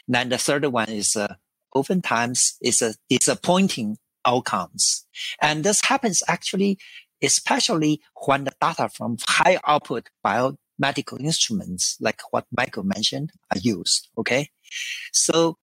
Then 0.07 0.29
the 0.29 0.37
third 0.37 0.65
one 0.65 0.89
is 0.89 1.15
uh, 1.15 1.35
oftentimes 1.75 2.55
is 2.61 2.81
a 2.81 2.95
disappointing 3.09 3.97
outcomes. 4.25 5.05
And 5.41 5.63
this 5.63 5.81
happens 5.83 6.23
actually, 6.27 6.77
especially 7.21 8.01
when 8.25 8.45
the 8.45 8.53
data 8.59 8.89
from 8.89 9.17
high 9.27 9.59
output 9.67 10.09
biomedical 10.25 11.19
instruments, 11.19 11.97
like 11.99 12.21
what 12.31 12.45
Michael 12.55 12.83
mentioned, 12.83 13.31
are 13.51 13.59
used. 13.59 14.09
Okay. 14.17 14.49
So 15.11 15.57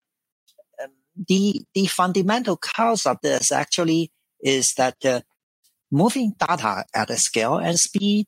um, 0.82 0.90
the 1.28 1.62
the 1.74 1.86
fundamental 1.86 2.56
cause 2.56 3.06
of 3.06 3.18
this 3.22 3.52
actually 3.52 4.12
is 4.40 4.74
that 4.74 4.96
uh, 5.04 5.20
moving 5.90 6.34
data 6.38 6.84
at 6.94 7.10
a 7.10 7.16
scale 7.16 7.58
and 7.58 7.78
speed 7.78 8.26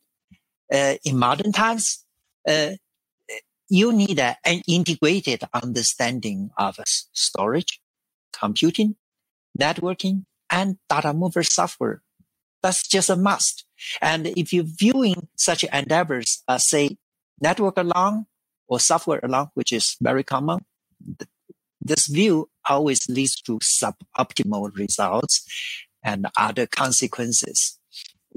uh, 0.72 0.94
in 1.04 1.18
modern 1.18 1.52
times, 1.52 2.04
uh, 2.48 2.70
you 3.68 3.92
need 3.92 4.18
a, 4.18 4.36
an 4.44 4.62
integrated 4.66 5.42
understanding 5.54 6.50
of 6.58 6.78
storage, 6.86 7.80
computing, 8.32 8.96
networking, 9.58 10.24
and 10.50 10.78
data 10.88 11.12
mover 11.12 11.42
software. 11.42 12.02
That's 12.62 12.86
just 12.86 13.10
a 13.10 13.16
must. 13.16 13.64
And 14.00 14.26
if 14.28 14.52
you're 14.52 14.64
viewing 14.66 15.28
such 15.36 15.64
endeavors, 15.64 16.42
uh, 16.46 16.58
say 16.58 16.96
network 17.40 17.76
along 17.76 18.26
or 18.68 18.78
software 18.78 19.20
alone, 19.22 19.48
which 19.54 19.72
is 19.72 19.96
very 20.00 20.22
common. 20.22 20.60
This 21.80 22.06
view 22.06 22.48
always 22.68 23.08
leads 23.08 23.40
to 23.42 23.58
suboptimal 23.58 24.76
results 24.76 25.44
and 26.02 26.26
other 26.36 26.66
consequences. 26.66 27.78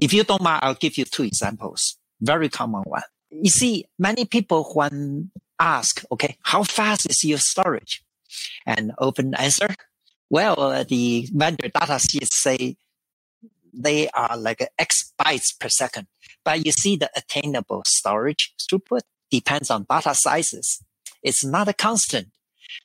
If 0.01 0.13
you 0.13 0.23
don't 0.23 0.41
mind, 0.41 0.61
I'll 0.63 0.75
give 0.75 0.97
you 0.97 1.05
two 1.05 1.23
examples. 1.23 1.97
Very 2.21 2.49
common 2.49 2.83
one. 2.85 3.03
You 3.29 3.49
see, 3.49 3.85
many 3.99 4.25
people 4.25 4.63
when 4.73 5.31
ask, 5.59 6.03
okay, 6.11 6.37
how 6.43 6.63
fast 6.63 7.09
is 7.09 7.23
your 7.23 7.37
storage? 7.37 8.03
And 8.65 8.93
open 8.97 9.33
answer, 9.35 9.69
well, 10.29 10.59
uh, 10.59 10.83
the 10.83 11.29
vendor 11.31 11.69
data 11.69 11.99
sheets 11.99 12.35
say 12.35 12.77
they 13.73 14.09
are 14.09 14.37
like 14.37 14.67
X 14.77 15.13
bytes 15.19 15.57
per 15.59 15.69
second. 15.69 16.07
But 16.43 16.65
you 16.65 16.71
see 16.71 16.95
the 16.95 17.09
attainable 17.15 17.83
storage 17.85 18.53
throughput 18.59 19.01
depends 19.29 19.69
on 19.69 19.85
data 19.89 20.13
sizes. 20.13 20.83
It's 21.23 21.43
not 21.43 21.67
a 21.67 21.73
constant. 21.73 22.27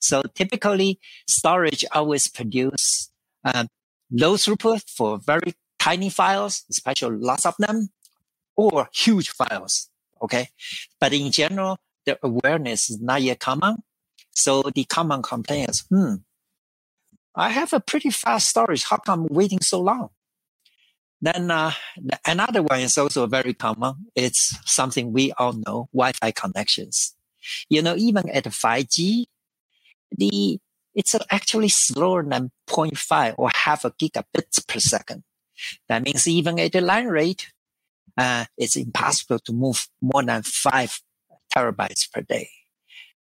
So 0.01 0.23
typically 0.35 0.99
storage 1.27 1.85
always 1.93 2.29
produce 2.29 3.11
um, 3.45 3.69
low 4.11 4.35
throughput 4.35 4.89
for 4.89 5.19
very 5.19 5.55
tiny 5.79 6.11
files, 6.11 6.65
especially 6.71 7.17
lots 7.17 7.47
of 7.47 7.55
them, 7.59 7.89
or 8.57 8.89
huge 8.93 9.31
files. 9.31 9.89
Okay. 10.23 10.49
But 11.01 11.13
in 11.13 11.33
general, 11.33 11.79
the 12.05 12.19
awareness 12.23 12.91
is 12.91 13.01
not 13.01 13.23
yet 13.23 13.41
common. 13.41 13.79
So 14.33 14.63
the 14.75 14.85
common 14.85 15.23
complaint 15.23 15.71
is, 15.71 15.85
hmm, 15.91 16.17
I 17.35 17.51
have 17.51 17.73
a 17.73 17.81
pretty 17.81 18.11
fast 18.11 18.49
storage. 18.49 18.85
How 18.85 18.97
come 18.99 19.23
I'm 19.23 19.35
waiting 19.35 19.61
so 19.61 19.81
long? 19.81 20.11
Then 21.21 21.51
uh, 21.51 21.73
another 22.27 22.63
one 22.63 22.81
is 22.81 22.97
also 22.97 23.27
very 23.27 23.53
common. 23.53 24.07
It's 24.15 24.57
something 24.65 25.13
we 25.13 25.33
all 25.33 25.53
know: 25.53 25.89
Wi-Fi 25.93 26.31
connections. 26.33 27.15
You 27.69 27.83
know, 27.83 27.95
even 27.97 28.29
at 28.31 28.45
5G, 28.45 29.25
the 30.17 30.59
it's 30.95 31.15
actually 31.31 31.69
slower 31.69 32.25
than 32.25 32.51
0.5 32.69 33.35
or 33.39 33.51
half 33.55 33.85
a 33.85 33.93
gigabits 33.93 34.67
per 34.67 34.81
second. 34.81 35.23
That 35.89 36.03
means 36.03 36.27
even 36.27 36.59
at 36.59 36.73
the 36.73 36.81
line 36.81 37.07
rate, 37.07 37.53
uh, 38.19 38.47
it's 38.57 38.77
impossible 38.77 39.39
to 39.41 39.53
move 39.53 39.87
more 40.03 40.23
than 40.23 40.43
five 40.43 41.01
terabytes 41.55 42.11
per 42.13 42.23
day. 42.23 42.49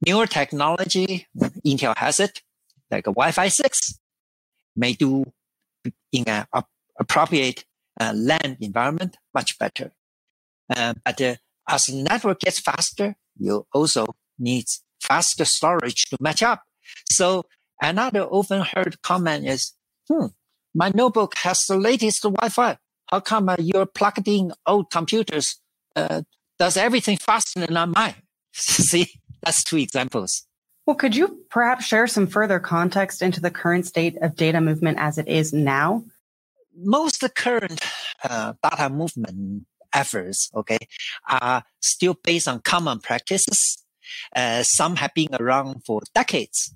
Newer 0.05 0.27
technology, 0.27 1.27
Intel 1.65 1.97
has 1.97 2.21
it, 2.21 2.43
like 2.91 3.07
a 3.07 3.13
Wi-Fi 3.13 3.49
6, 3.49 3.99
may 4.77 4.95
do 4.95 5.25
in 6.11 6.25
an 6.27 6.47
appropriate 6.99 7.65
uh, 8.01 8.15
environment 8.61 9.17
much 9.35 9.59
better. 9.59 9.93
Uh, 10.75 10.95
but 11.05 11.21
uh, 11.21 11.37
as 11.69 11.87
the 11.87 12.03
network 12.03 12.41
gets 12.41 12.61
faster, 12.61 13.15
you 13.39 13.67
also 13.73 14.07
need 14.39 14.65
faster 15.13 15.45
storage 15.45 16.07
to 16.07 16.17
match 16.21 16.43
up. 16.43 16.63
So 17.11 17.45
another 17.81 18.23
often 18.25 18.63
heard 18.63 19.03
comment 19.03 19.47
is, 19.47 19.75
hmm, 20.09 20.27
my 20.75 20.91
notebook 20.95 21.37
has 21.39 21.59
the 21.69 21.77
latest 21.77 22.23
Wi-Fi. 22.23 22.79
How 23.11 23.21
come 23.21 23.51
uh, 23.51 23.57
you're 23.59 23.87
plugged 23.87 24.27
in 24.27 24.53
old 24.67 24.91
computers 24.91 25.61
uh, 25.97 26.23
does 26.59 26.77
everything 26.77 27.19
faster 27.19 27.67
than 27.67 27.91
mine? 27.91 28.15
See, 28.53 29.09
that's 29.43 29.65
two 29.65 29.77
examples. 29.77 30.47
Well, 30.87 30.97
could 30.97 31.15
you 31.15 31.45
perhaps 31.51 31.85
share 31.85 32.07
some 32.07 32.27
further 32.27 32.59
context 32.59 33.21
into 33.21 33.41
the 33.41 33.51
current 33.51 33.87
state 33.87 34.17
of 34.23 34.37
data 34.37 34.61
movement 34.61 34.99
as 34.99 35.19
it 35.19 35.29
is 35.29 35.53
now? 35.53 36.05
Most 36.75 37.21
the 37.21 37.29
current 37.29 37.81
uh, 38.25 38.55
data 38.63 38.89
movement 38.89 39.67
efforts, 39.93 40.51
okay, 40.55 40.79
are 41.29 41.65
still 41.81 42.15
based 42.25 42.49
on 42.49 42.61
common 42.61 42.99
practices. 42.99 43.82
Uh, 44.35 44.63
some 44.63 44.97
have 44.97 45.13
been 45.15 45.35
around 45.39 45.85
for 45.85 46.01
decades, 46.15 46.75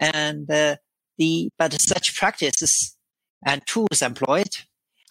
and 0.00 0.50
uh, 0.50 0.76
the 1.18 1.50
but 1.58 1.72
such 1.80 2.16
practices 2.16 2.96
and 3.44 3.62
tools 3.66 4.02
employed 4.02 4.48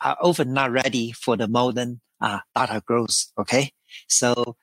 are 0.02 0.18
often 0.22 0.54
not 0.54 0.72
ready 0.72 1.12
for 1.12 1.38
the 1.38 1.48
modern 1.48 2.02
uh, 2.22 2.40
data 2.56 2.82
growth. 2.86 3.32
Okay, 3.40 3.72
so 4.08 4.58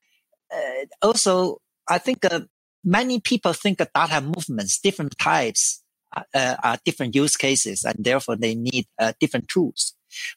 uh, 0.53 0.85
also 1.01 1.57
I 1.87 1.97
think 1.97 2.25
uh, 2.25 2.41
many 2.83 3.19
people 3.19 3.53
think 3.53 3.79
of 3.81 3.91
data 3.93 4.21
movements, 4.21 4.79
different 4.79 5.17
types, 5.17 5.83
uh, 6.15 6.55
are 6.63 6.77
different 6.85 7.15
use 7.15 7.35
cases, 7.35 7.83
and 7.83 7.95
therefore 7.99 8.35
they 8.35 8.55
need 8.55 8.85
different 9.19 9.47
tools. 9.47 9.95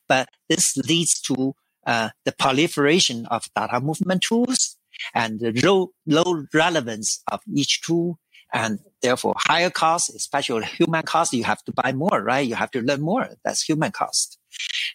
But 0.08 0.28
this 0.48 0.76
leads 0.76 1.20
to 1.22 1.54
uh, 1.86 2.10
the 2.24 2.32
proliferation 2.32 3.26
of 3.26 3.46
data 3.54 3.80
movement 3.80 4.22
tools 4.22 4.76
and 5.14 5.40
the 5.40 5.52
low, 5.62 5.92
low 6.06 6.44
relevance 6.52 7.22
of 7.30 7.40
each 7.52 7.82
tool, 7.82 8.18
and 8.52 8.78
therefore 9.02 9.34
higher 9.38 9.70
cost, 9.70 10.14
especially 10.14 10.64
human 10.64 11.02
cost. 11.02 11.32
You 11.32 11.44
have 11.44 11.62
to 11.64 11.72
buy 11.72 11.92
more, 11.92 12.22
right? 12.22 12.46
You 12.46 12.54
have 12.54 12.70
to 12.72 12.82
learn 12.82 13.00
more. 13.00 13.28
That's 13.44 13.62
human 13.62 13.92
cost. 13.92 14.38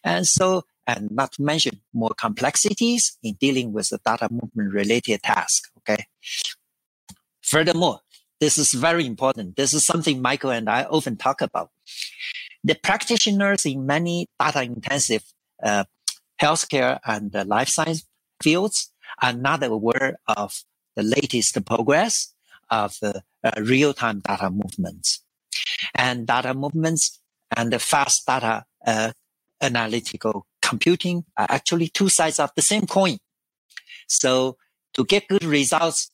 And 0.03 0.25
so, 0.25 0.63
and 0.87 1.11
not 1.11 1.33
to 1.33 1.43
mention 1.43 1.81
more 1.93 2.11
complexities 2.17 3.17
in 3.23 3.35
dealing 3.39 3.73
with 3.73 3.89
the 3.89 3.99
data 4.03 4.27
movement 4.31 4.73
related 4.73 5.23
task. 5.23 5.69
Okay. 5.79 6.05
Furthermore, 7.41 7.99
this 8.39 8.57
is 8.57 8.71
very 8.71 9.05
important. 9.05 9.55
This 9.55 9.73
is 9.73 9.85
something 9.85 10.21
Michael 10.21 10.51
and 10.51 10.69
I 10.69 10.83
often 10.83 11.17
talk 11.17 11.41
about. 11.41 11.69
The 12.63 12.75
practitioners 12.75 13.65
in 13.65 13.85
many 13.85 14.27
data 14.39 14.63
intensive 14.63 15.23
uh, 15.63 15.83
healthcare 16.41 16.99
and 17.05 17.35
uh, 17.35 17.45
life 17.45 17.69
science 17.69 18.05
fields 18.41 18.90
are 19.21 19.33
not 19.33 19.63
aware 19.63 20.17
of 20.27 20.63
the 20.95 21.03
latest 21.03 21.63
progress 21.65 22.33
of 22.69 22.97
uh, 23.03 23.13
real 23.57 23.93
time 23.93 24.19
data 24.19 24.49
movements. 24.49 25.23
And 25.95 26.27
data 26.27 26.53
movements 26.53 27.19
and 27.55 27.71
the 27.71 27.79
fast 27.79 28.25
data 28.25 28.65
uh, 28.85 29.11
analytical 29.61 30.47
computing 30.61 31.25
are 31.37 31.47
actually 31.49 31.87
two 31.87 32.09
sides 32.09 32.39
of 32.39 32.51
the 32.55 32.61
same 32.61 32.87
coin. 32.87 33.17
So 34.07 34.57
to 34.93 35.05
get 35.05 35.27
good 35.27 35.43
results 35.43 36.11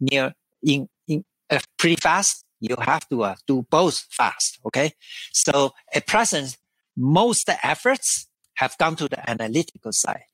near 0.00 0.34
in, 0.62 0.88
in 1.06 1.24
uh, 1.50 1.60
pretty 1.78 1.96
fast, 1.96 2.44
you 2.60 2.76
have 2.80 3.08
to 3.08 3.24
uh, 3.24 3.34
do 3.46 3.66
both 3.70 4.06
fast. 4.10 4.58
Okay. 4.66 4.92
So 5.32 5.72
at 5.94 6.06
present, 6.06 6.56
most 6.96 7.48
efforts 7.62 8.28
have 8.54 8.76
gone 8.78 8.96
to 8.96 9.08
the 9.08 9.28
analytical 9.30 9.92
side. 9.92 10.24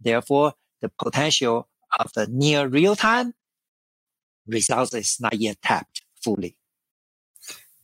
Therefore, 0.00 0.54
the 0.86 1.04
potential 1.04 1.68
of 1.98 2.12
the 2.14 2.26
near 2.30 2.66
real 2.66 2.96
time 2.96 3.34
results 4.46 4.94
is 4.94 5.16
not 5.20 5.34
yet 5.34 5.60
tapped 5.62 6.02
fully. 6.22 6.56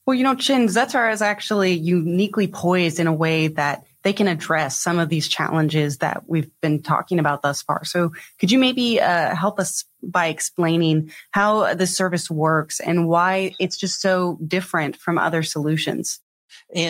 Well, 0.07 0.15
you 0.15 0.25
know, 0.25 0.35
Chin, 0.35 0.67
Zettar 0.67 1.13
is 1.13 1.23
actually 1.23 1.73
uniquely 1.75 2.49
poised 2.49 2.99
in 2.99 3.07
a 3.07 3.13
way 3.13 3.49
that 3.49 3.85
they 4.03 4.13
can 4.13 4.27
address 4.27 4.77
some 4.77 4.99
of 4.99 5.09
these 5.09 5.29
challenges 5.29 5.99
that 5.99 6.25
we've 6.27 6.51
been 6.61 6.83
talking 6.83 7.21
about 7.21 7.43
thus 7.43 7.63
far. 7.63 7.85
So 7.85 8.11
could 8.41 8.51
you 8.51 8.59
maybe 8.59 9.01
uh, 9.01 9.35
help 9.35 9.61
us 9.61 9.85
by 10.03 10.27
explaining 10.27 11.13
how 11.31 11.75
the 11.75 11.87
service 11.87 12.29
works 12.29 12.81
and 12.81 13.07
why 13.07 13.55
it's 13.61 13.77
just 13.77 14.01
so 14.01 14.39
different 14.45 14.97
from 14.97 15.19
other 15.19 15.45
solutions? 15.45 16.19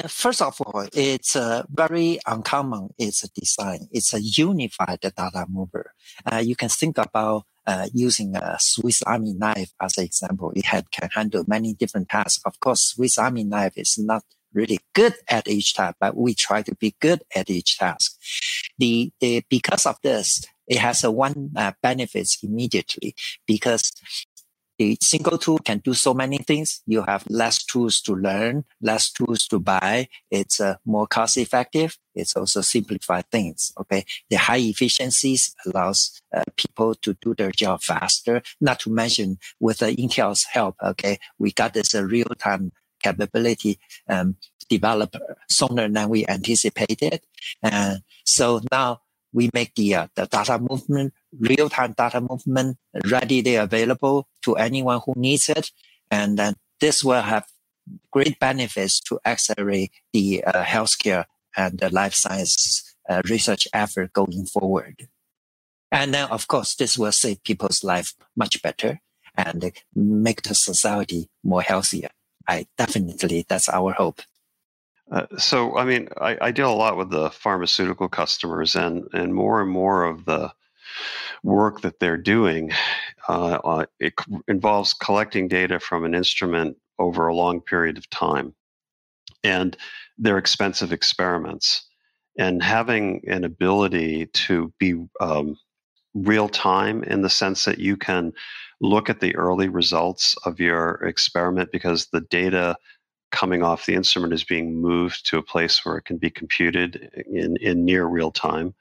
First 0.09 0.43
of 0.43 0.61
all, 0.61 0.87
it's 0.93 1.35
uh, 1.35 1.65
very 1.69 2.21
uncommon. 2.27 2.91
It's 2.99 3.25
a 3.25 3.29
design. 3.29 3.89
It's 3.91 4.15
a 4.15 4.21
unified 4.21 5.01
data 5.01 5.47
mover. 5.49 5.93
Uh, 6.25 6.37
you 6.37 6.55
can 6.55 6.69
think 6.69 6.99
about 6.99 7.45
uh, 7.67 7.89
using 7.93 8.37
a 8.37 8.57
Swiss 8.61 9.03
Army 9.03 9.35
knife 9.35 9.73
as 9.81 9.99
an 9.99 10.05
example. 10.05 10.53
It 10.55 10.67
had, 10.67 10.91
can 10.91 11.09
handle 11.12 11.45
many 11.49 11.75
different 11.75 12.09
tasks. 12.09 12.43
Of 12.45 12.61
course, 12.61 12.93
Swiss 12.95 13.19
Army 13.19 13.45
knife 13.45 13.73
is 13.77 13.99
not 13.99 14.23
really 14.55 14.81
good 14.95 15.15
at 15.29 15.49
each 15.49 15.75
task, 15.75 15.97
but 16.01 16.17
we 16.17 16.35
try 16.35 16.62
to 16.62 16.75
be 16.77 16.95
good 17.01 17.23
at 17.35 17.51
each 17.51 17.79
task. 17.79 18.17
The, 18.79 19.12
the 19.21 19.43
because 19.49 19.87
of 19.87 19.97
this, 20.03 20.45
it 20.67 20.79
has 20.79 21.03
a 21.05 21.11
one 21.11 21.51
uh, 21.57 21.73
benefits 21.83 22.39
immediately 22.43 23.15
because 23.47 23.93
the 24.83 24.99
single 25.01 25.39
tool 25.39 25.59
can 25.59 25.79
do 25.79 25.95
so 25.95 26.12
many 26.12 26.39
things. 26.39 26.83
You 26.87 27.03
have 27.03 27.25
less 27.29 27.65
tools 27.65 28.01
to 28.03 28.15
learn, 28.15 28.65
less 28.81 29.12
tools 29.12 29.47
to 29.49 29.61
buy. 29.61 30.09
It's 30.31 30.61
uh, 30.61 30.77
more 30.85 31.07
cost 31.07 31.37
effective. 31.37 31.97
It's 32.17 32.35
also 32.37 32.62
simplify 32.62 33.23
things. 33.31 33.73
Okay. 33.79 34.05
The 34.29 34.37
high 34.37 34.59
efficiencies 34.59 35.55
allows 35.67 36.21
uh, 36.35 36.43
people 36.57 36.97
to 36.97 37.15
do 37.21 37.35
their 37.35 37.53
job 37.53 37.83
faster. 37.83 38.43
Not 38.61 38.81
to 38.81 38.91
mention 38.91 39.39
with 39.61 39.79
the 39.79 39.95
Intel's 39.95 40.45
help. 40.45 40.75
Okay. 40.83 41.19
We 41.39 41.53
got 41.53 41.75
this 41.75 41.95
uh, 41.95 42.03
real 42.03 42.33
time 42.39 42.73
capability 43.01 43.79
um, 44.09 44.37
develop 44.69 45.15
sooner 45.49 45.89
than 45.89 46.09
we 46.09 46.27
anticipated. 46.27 47.21
And 47.62 48.03
so 48.25 48.61
now 48.73 49.01
we 49.33 49.51
make 49.55 49.75
the, 49.75 49.95
uh, 49.95 50.07
the 50.15 50.27
data 50.27 50.59
movement, 50.59 51.15
real 51.39 51.69
time 51.69 51.95
data 51.97 52.21
movement 52.21 52.79
readily 53.11 53.57
available 53.57 54.29
to 54.43 54.57
anyone 54.57 55.01
who 55.05 55.15
needs 55.17 55.49
it. 55.49 55.71
And 56.11 56.39
then 56.39 56.55
this 56.81 57.03
will 57.03 57.23
have 57.23 57.47
great 58.11 58.39
benefits 58.39 59.01
to 59.01 59.19
accelerate 59.25 59.93
the 60.12 60.45
uh, 60.45 60.62
healthcare 60.62 61.25
and 61.57 61.79
the 61.79 61.91
life 61.91 62.15
science 62.15 62.97
uh, 63.09 63.23
research 63.29 63.67
effort 63.73 64.12
going 64.12 64.47
forward. 64.47 65.09
And 65.91 66.15
then, 66.15 66.29
of 66.29 66.49
course, 66.49 66.75
this 66.75 66.97
will 66.97 67.12
save 67.12 67.43
people's 67.45 67.85
life 67.85 68.15
much 68.37 68.62
better 68.62 69.01
and 69.37 69.73
make 69.95 70.43
the 70.43 70.55
society 70.55 71.29
more 71.45 71.62
healthier. 71.62 72.09
I 72.49 72.67
definitely, 72.79 73.45
that's 73.49 73.69
our 73.69 73.93
hope. 73.93 74.23
Uh, 75.12 75.26
so, 75.37 75.76
I 75.76 75.85
mean, 75.85 76.09
I, 76.21 76.38
I, 76.40 76.50
deal 76.52 76.73
a 76.73 76.75
lot 76.75 76.97
with 76.97 77.11
the 77.11 77.31
pharmaceutical 77.31 78.09
customers, 78.09 78.75
and 78.75 79.04
and 79.12 79.35
more 79.35 79.61
and 79.61 79.71
more 79.71 80.04
of 80.04 80.25
the 80.25 80.50
work 81.42 81.83
that 81.83 82.00
they're 82.00 82.16
doing 82.16 82.71
uh, 83.28 83.59
uh, 83.64 83.87
it 84.00 84.14
involves 84.49 84.95
collecting 84.95 85.49
data 85.49 85.78
from 85.78 86.04
an 86.04 86.14
instrument 86.14 86.76
over 86.99 87.26
a 87.26 87.35
long 87.35 87.61
period 87.61 87.97
of 87.99 88.09
time, 88.11 88.54
and 89.45 89.76
they're 90.19 90.38
expensive 90.38 90.92
experiments. 90.92 91.88
And 92.38 92.62
having 92.62 93.23
an 93.28 93.45
ability 93.45 94.26
to 94.26 94.73
be 94.78 95.04
um, 95.21 95.57
real 96.14 96.49
time 96.49 97.04
in 97.04 97.21
the 97.21 97.28
sense 97.28 97.66
that 97.66 97.78
you 97.78 97.97
can 97.97 98.33
look 98.81 99.11
at 99.11 99.21
the 99.21 99.37
early 99.37 99.69
results 99.69 100.35
of 100.47 100.59
your 100.59 100.95
experiment 101.04 101.71
because 101.73 102.07
the 102.07 102.23
data 102.23 102.76
coming 103.33 103.62
off 103.62 103.87
the 103.87 103.95
instrument 103.95 104.33
is 104.33 104.45
being 104.45 104.81
moved 104.81 105.27
to 105.27 105.39
a 105.39 105.43
place 105.43 105.85
where 105.85 105.97
it 105.97 106.05
can 106.05 106.19
be 106.19 106.31
computed 106.31 107.25
in, 107.27 107.57
in 107.57 107.85
near 107.85 108.05
real 108.05 108.31
time. 108.31 108.75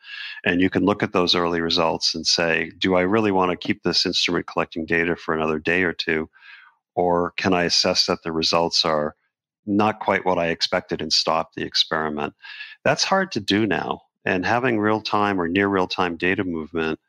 And 0.46 0.62
you 0.62 0.70
can 0.70 0.86
look 0.86 1.01
at 1.01 1.13
those 1.13 1.34
early 1.36 1.62
results 1.62 2.13
and 2.13 2.27
say, 2.27 2.72
do 2.77 2.96
I 2.96 3.01
really 3.01 3.31
want 3.31 3.51
to 3.51 3.67
keep 3.67 3.81
this 3.81 4.05
instrument 4.05 4.48
collecting 4.48 4.86
data 4.86 5.15
for 5.15 5.34
another 5.34 5.58
day 5.58 5.84
or 5.84 5.93
two? 5.93 6.29
Or 6.96 7.31
can 7.38 7.53
I 7.53 7.63
assess 7.63 8.05
that 8.05 8.24
the 8.24 8.34
results 8.34 8.84
are 8.86 9.15
not 9.65 10.00
quite 10.01 10.25
what 10.25 10.38
I 10.38 10.48
expected 10.48 11.01
and 11.01 11.13
stop 11.13 11.53
the 11.53 11.63
experiment? 11.63 12.34
That's 12.84 13.05
hard 13.05 13.31
to 13.31 13.39
do 13.39 13.65
now. 13.65 14.01
And 14.25 14.46
having 14.46 14.79
real 14.79 15.01
time 15.01 15.39
or 15.39 15.48
near 15.48 15.70
real 15.70 15.88
time 15.88 16.17
data 16.17 16.43
movement 16.43 17.00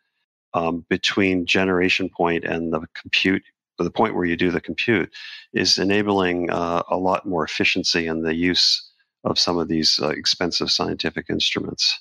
um, 0.54 0.86
between 0.88 1.46
generation 1.46 2.08
point 2.08 2.44
and 2.44 2.72
the 2.72 2.86
compute 2.94 3.42
the 3.82 3.90
point 3.90 4.14
where 4.14 4.24
you 4.24 4.36
do 4.36 4.50
the 4.50 4.60
compute 4.60 5.10
is 5.52 5.78
enabling 5.78 6.50
uh, 6.50 6.82
a 6.88 6.96
lot 6.96 7.26
more 7.26 7.44
efficiency 7.44 8.06
in 8.06 8.22
the 8.22 8.34
use 8.34 8.88
of 9.24 9.38
some 9.38 9.58
of 9.58 9.68
these 9.68 10.00
uh, 10.02 10.08
expensive 10.08 10.70
scientific 10.70 11.26
instruments. 11.30 12.00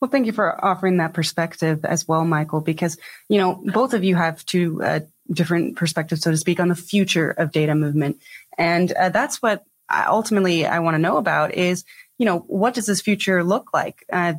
Well, 0.00 0.10
thank 0.10 0.26
you 0.26 0.32
for 0.32 0.62
offering 0.64 0.96
that 0.98 1.14
perspective 1.14 1.84
as 1.84 2.08
well, 2.08 2.24
Michael, 2.24 2.60
because, 2.60 2.98
you 3.28 3.38
know, 3.38 3.62
both 3.64 3.94
of 3.94 4.04
you 4.04 4.16
have 4.16 4.44
two 4.44 4.82
uh, 4.82 5.00
different 5.30 5.76
perspectives, 5.76 6.22
so 6.22 6.30
to 6.30 6.36
speak, 6.36 6.60
on 6.60 6.68
the 6.68 6.74
future 6.74 7.30
of 7.30 7.52
data 7.52 7.74
movement. 7.74 8.20
And 8.58 8.92
uh, 8.92 9.10
that's 9.10 9.40
what 9.40 9.64
I, 9.88 10.06
ultimately 10.06 10.66
I 10.66 10.80
want 10.80 10.94
to 10.94 10.98
know 10.98 11.18
about 11.18 11.54
is, 11.54 11.84
you 12.18 12.26
know, 12.26 12.40
what 12.40 12.74
does 12.74 12.86
this 12.86 13.00
future 13.00 13.44
look 13.44 13.70
like? 13.72 14.04
Uh, 14.12 14.34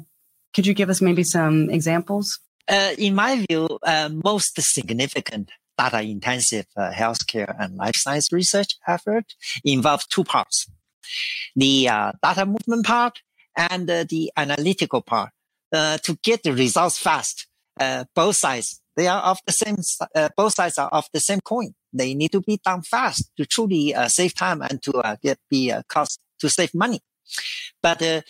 could 0.54 0.68
you 0.68 0.74
give 0.74 0.90
us 0.90 1.02
maybe 1.02 1.24
some 1.24 1.70
examples? 1.70 2.40
Uh, 2.68 2.94
in 2.98 3.16
my 3.16 3.46
view, 3.48 3.80
most 4.24 4.60
significant 4.60 5.52
data 5.78 6.02
intensive 6.02 6.66
uh, 6.76 6.92
healthcare 6.92 7.56
and 7.60 7.76
life 7.76 7.96
science 7.96 8.32
research 8.32 8.76
effort 8.88 9.26
involve 9.64 10.08
two 10.10 10.24
parts. 10.24 10.70
The 11.56 11.90
uh, 11.90 12.12
data 12.22 12.46
movement 12.46 12.86
part 12.86 13.22
and 13.56 13.90
uh, 13.90 14.06
the 14.08 14.32
analytical 14.36 15.02
part. 15.02 15.32
Uh, 15.74 15.98
to 15.98 16.18
get 16.24 16.44
the 16.44 16.54
results 16.54 16.98
fast, 16.98 17.48
uh, 17.80 18.06
both 18.16 18.38
sides, 18.38 18.82
they 18.96 19.08
are 19.08 19.22
of 19.22 19.40
the 19.46 19.52
same, 19.52 19.76
uh, 20.16 20.30
both 20.38 20.54
sides 20.54 20.78
are 20.78 20.90
of 20.90 21.06
the 21.14 21.20
same 21.20 21.42
coin. 21.42 21.74
They 21.92 22.14
need 22.14 22.32
to 22.32 22.42
be 22.42 22.60
done 22.64 22.84
fast 22.84 23.32
to 23.38 23.46
truly 23.46 23.94
save 24.08 24.34
time 24.34 24.62
and 24.62 24.82
to 24.84 25.18
get 25.22 25.40
be 25.50 25.74
cost 25.90 26.20
to 26.40 26.50
save 26.50 26.74
money. 26.74 27.02
But 27.82 28.24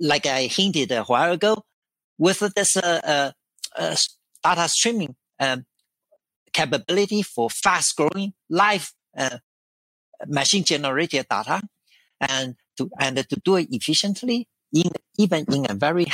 like 0.00 0.26
I 0.26 0.46
hinted 0.46 0.92
a 0.92 1.02
while 1.04 1.32
ago, 1.32 1.64
with 2.18 2.40
this 2.54 2.74
data 2.74 3.34
streaming 4.68 5.16
um, 5.40 5.66
capability 6.56 7.22
for 7.22 7.50
fast 7.50 7.96
growing 7.96 8.32
live 8.48 8.86
uh, 9.16 9.38
machine 10.26 10.64
generated 10.64 11.26
data 11.28 11.60
and 12.20 12.56
to, 12.76 12.90
and 12.98 13.16
to 13.16 13.36
do 13.44 13.56
it 13.56 13.68
efficiently 13.70 14.48
in, 14.72 14.90
even 15.18 15.44
in 15.52 15.70
a 15.70 15.74
very 15.74 16.06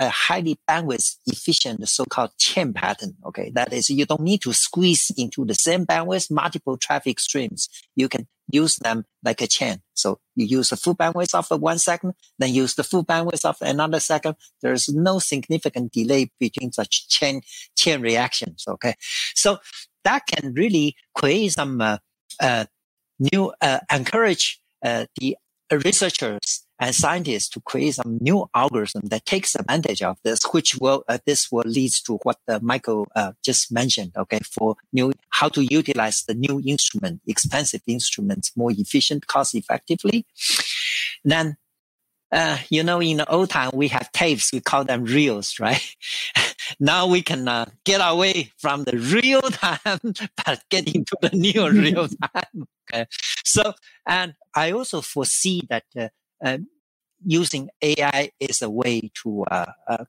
a 0.00 0.08
highly 0.08 0.58
bandwidth 0.68 1.18
efficient 1.26 1.88
so-called 1.88 2.32
chain 2.36 2.72
pattern. 2.72 3.14
Okay. 3.24 3.52
That 3.54 3.72
is, 3.72 3.88
you 3.90 4.06
don't 4.06 4.22
need 4.22 4.42
to 4.42 4.52
squeeze 4.52 5.12
into 5.16 5.44
the 5.44 5.54
same 5.54 5.86
bandwidth 5.86 6.32
multiple 6.32 6.76
traffic 6.76 7.20
streams. 7.20 7.68
You 7.94 8.08
can 8.08 8.26
use 8.48 8.76
them 8.76 9.04
like 9.24 9.40
a 9.40 9.46
chain. 9.46 9.82
So 9.94 10.18
you 10.34 10.46
use 10.46 10.68
the 10.68 10.76
full 10.76 10.94
bandwidth 10.94 11.34
of 11.34 11.60
one 11.60 11.78
second, 11.78 12.14
then 12.38 12.52
use 12.52 12.74
the 12.74 12.84
full 12.84 13.04
bandwidth 13.04 13.44
of 13.44 13.56
another 13.60 14.00
second. 14.00 14.36
There's 14.62 14.88
no 14.88 15.18
significant 15.18 15.92
delay 15.92 16.30
between 16.38 16.72
such 16.72 17.08
chain, 17.08 17.42
chain 17.76 18.00
reactions. 18.00 18.64
Okay. 18.68 18.94
So 19.34 19.58
that 20.04 20.26
can 20.26 20.52
really 20.54 20.96
create 21.14 21.52
some, 21.52 21.80
uh, 21.80 21.98
uh, 22.40 22.66
new, 23.18 23.52
uh, 23.60 23.80
encourage, 23.90 24.60
uh, 24.84 25.06
the 25.16 25.36
researchers 25.70 26.63
and 26.80 26.94
scientists 26.94 27.48
to 27.50 27.60
create 27.60 27.94
some 27.94 28.18
new 28.20 28.48
algorithm 28.54 29.02
that 29.08 29.24
takes 29.24 29.54
advantage 29.54 30.02
of 30.02 30.18
this, 30.24 30.40
which 30.52 30.76
will 30.76 31.04
uh, 31.08 31.18
this 31.24 31.50
will 31.50 31.64
lead 31.66 31.92
to 32.06 32.18
what 32.22 32.38
uh, 32.48 32.58
Michael 32.62 33.06
uh, 33.14 33.32
just 33.44 33.72
mentioned. 33.72 34.12
Okay, 34.16 34.40
for 34.52 34.76
new 34.92 35.12
how 35.30 35.48
to 35.48 35.62
utilize 35.64 36.24
the 36.26 36.34
new 36.34 36.60
instrument, 36.66 37.20
expensive 37.26 37.82
instruments, 37.86 38.52
more 38.56 38.72
efficient, 38.72 39.26
cost 39.26 39.54
effectively. 39.54 40.26
Then, 41.24 41.56
uh, 42.32 42.58
you 42.68 42.82
know, 42.82 43.00
in 43.00 43.18
the 43.18 43.30
old 43.30 43.50
time 43.50 43.70
we 43.72 43.88
have 43.88 44.10
tapes, 44.12 44.52
we 44.52 44.60
call 44.60 44.84
them 44.84 45.04
reels, 45.04 45.60
right? 45.60 45.94
now 46.80 47.06
we 47.06 47.22
can 47.22 47.46
uh, 47.46 47.66
get 47.84 48.00
away 48.02 48.52
from 48.58 48.84
the 48.84 48.98
real 48.98 49.42
time, 49.42 49.78
but 50.44 50.62
get 50.70 50.92
into 50.92 51.16
the 51.22 51.30
new 51.30 51.68
real 51.70 52.08
time. 52.34 52.66
Okay, 52.92 53.06
so 53.44 53.74
and 54.06 54.34
I 54.54 54.72
also 54.72 55.00
foresee 55.00 55.62
that 55.70 55.84
uh, 55.96 56.08
using 57.24 57.70
AI 57.82 58.30
is 58.40 58.62
a 58.62 58.70
way 58.70 59.10
to 59.22 59.44
uh, 59.50 59.72
uh, 59.88 60.04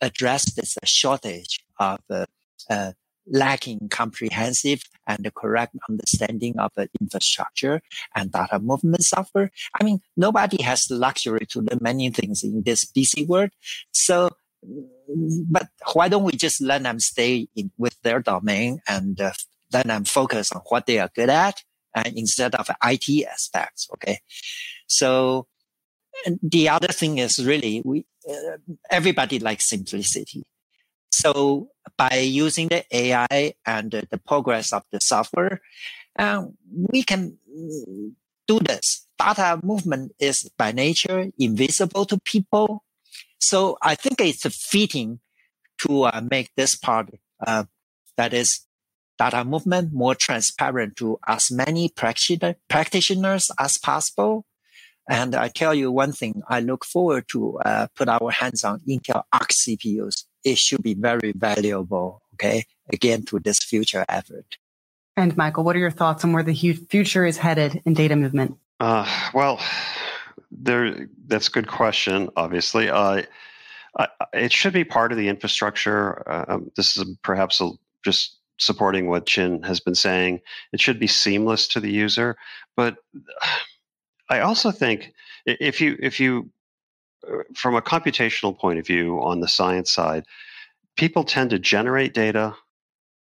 address 0.00 0.54
this 0.54 0.76
shortage 0.84 1.64
of 1.78 2.00
uh, 2.10 2.92
lacking 3.28 3.88
comprehensive 3.88 4.82
and 5.06 5.28
correct 5.34 5.74
understanding 5.88 6.58
of 6.58 6.70
the 6.76 6.88
infrastructure 7.00 7.80
and 8.14 8.32
data 8.32 8.58
movement 8.58 9.02
software. 9.02 9.50
I 9.78 9.84
mean, 9.84 10.00
nobody 10.16 10.62
has 10.62 10.84
the 10.84 10.96
luxury 10.96 11.46
to 11.50 11.60
learn 11.60 11.78
many 11.80 12.10
things 12.10 12.42
in 12.42 12.62
this 12.64 12.84
busy 12.84 13.24
world. 13.24 13.50
So, 13.92 14.30
but 15.50 15.68
why 15.92 16.08
don't 16.08 16.24
we 16.24 16.32
just 16.32 16.60
let 16.60 16.82
them 16.82 17.00
stay 17.00 17.48
in 17.56 17.70
with 17.78 18.00
their 18.02 18.20
domain 18.20 18.80
and 18.88 19.20
uh, 19.20 19.32
let 19.72 19.86
them 19.86 20.04
focus 20.04 20.52
on 20.52 20.62
what 20.68 20.86
they 20.86 20.98
are 20.98 21.10
good 21.14 21.30
at 21.30 21.62
and 21.94 22.16
instead 22.16 22.54
of 22.54 22.70
IT 22.84 23.26
aspects? 23.26 23.88
Okay. 23.94 24.20
So 24.86 25.46
and 26.24 26.38
the 26.42 26.68
other 26.68 26.88
thing 26.88 27.18
is 27.18 27.44
really 27.44 27.82
we 27.84 28.06
uh, 28.28 28.56
everybody 28.90 29.38
likes 29.38 29.68
simplicity. 29.68 30.44
So 31.10 31.68
by 31.96 32.16
using 32.16 32.68
the 32.68 32.84
AI 32.90 33.54
and 33.64 33.94
uh, 33.94 34.02
the 34.10 34.18
progress 34.18 34.72
of 34.72 34.82
the 34.90 35.00
software, 35.00 35.60
uh, 36.18 36.46
we 36.92 37.02
can 37.02 37.38
do 38.46 38.58
this. 38.60 39.06
Data 39.18 39.60
movement 39.62 40.12
is 40.18 40.50
by 40.58 40.72
nature 40.72 41.30
invisible 41.38 42.04
to 42.06 42.18
people. 42.18 42.84
So 43.38 43.78
I 43.82 43.94
think 43.94 44.20
it's 44.20 44.46
fitting 44.46 45.20
to 45.82 46.04
uh, 46.04 46.22
make 46.30 46.50
this 46.56 46.74
part, 46.74 47.10
uh, 47.46 47.64
that 48.16 48.32
is 48.32 48.66
data 49.18 49.44
movement 49.44 49.92
more 49.92 50.14
transparent 50.14 50.96
to 50.96 51.18
as 51.26 51.50
many 51.50 51.88
practitioners 51.88 53.50
as 53.58 53.78
possible 53.78 54.45
and 55.08 55.34
I 55.34 55.48
tell 55.48 55.74
you 55.74 55.90
one 55.92 56.12
thing, 56.12 56.42
I 56.48 56.60
look 56.60 56.84
forward 56.84 57.28
to 57.28 57.58
uh, 57.58 57.86
put 57.94 58.08
our 58.08 58.30
hands 58.30 58.64
on 58.64 58.80
Intel 58.88 59.22
Arc 59.32 59.50
CPUs. 59.50 60.24
It 60.44 60.58
should 60.58 60.82
be 60.82 60.94
very 60.94 61.32
valuable, 61.32 62.22
okay, 62.34 62.64
again, 62.92 63.24
to 63.26 63.38
this 63.38 63.58
future 63.58 64.04
effort. 64.08 64.56
And 65.16 65.36
Michael, 65.36 65.64
what 65.64 65.76
are 65.76 65.80
your 65.80 65.90
thoughts 65.90 66.24
on 66.24 66.32
where 66.32 66.42
the 66.42 66.54
future 66.54 67.24
is 67.24 67.38
headed 67.38 67.82
in 67.86 67.94
data 67.94 68.16
movement? 68.16 68.58
Uh, 68.80 69.08
well, 69.32 69.60
there, 70.50 71.08
that's 71.26 71.48
a 71.48 71.52
good 71.52 71.68
question, 71.68 72.28
obviously. 72.36 72.90
Uh, 72.90 73.22
I, 73.98 74.08
it 74.34 74.52
should 74.52 74.74
be 74.74 74.84
part 74.84 75.12
of 75.12 75.18
the 75.18 75.28
infrastructure. 75.28 76.28
Uh, 76.28 76.44
um, 76.48 76.70
this 76.76 76.96
is 76.96 77.04
perhaps 77.22 77.60
a, 77.60 77.70
just 78.04 78.36
supporting 78.58 79.08
what 79.08 79.26
Chin 79.26 79.62
has 79.62 79.80
been 79.80 79.94
saying. 79.94 80.40
It 80.72 80.80
should 80.80 80.98
be 80.98 81.06
seamless 81.06 81.68
to 81.68 81.80
the 81.80 81.90
user, 81.90 82.36
but 82.76 82.96
I 84.28 84.40
also 84.40 84.70
think 84.70 85.12
if 85.44 85.80
you 85.80 85.96
if 86.00 86.18
you 86.20 86.50
uh, 87.28 87.42
from 87.54 87.74
a 87.74 87.82
computational 87.82 88.58
point 88.58 88.78
of 88.78 88.86
view 88.86 89.20
on 89.22 89.40
the 89.40 89.48
science 89.48 89.90
side, 89.90 90.24
people 90.96 91.24
tend 91.24 91.50
to 91.50 91.58
generate 91.58 92.14
data 92.14 92.54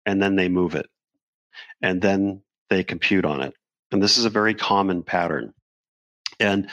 and 0.06 0.22
then 0.22 0.36
they 0.36 0.50
move 0.50 0.76
it 0.76 0.88
and 1.82 2.02
then 2.02 2.42
they 2.70 2.84
compute 2.84 3.26
on 3.26 3.42
it. 3.42 3.54
And 3.92 4.02
this 4.02 4.18
is 4.18 4.26
a 4.26 4.30
very 4.30 4.54
common 4.54 5.04
pattern. 5.04 5.54
And 6.40 6.70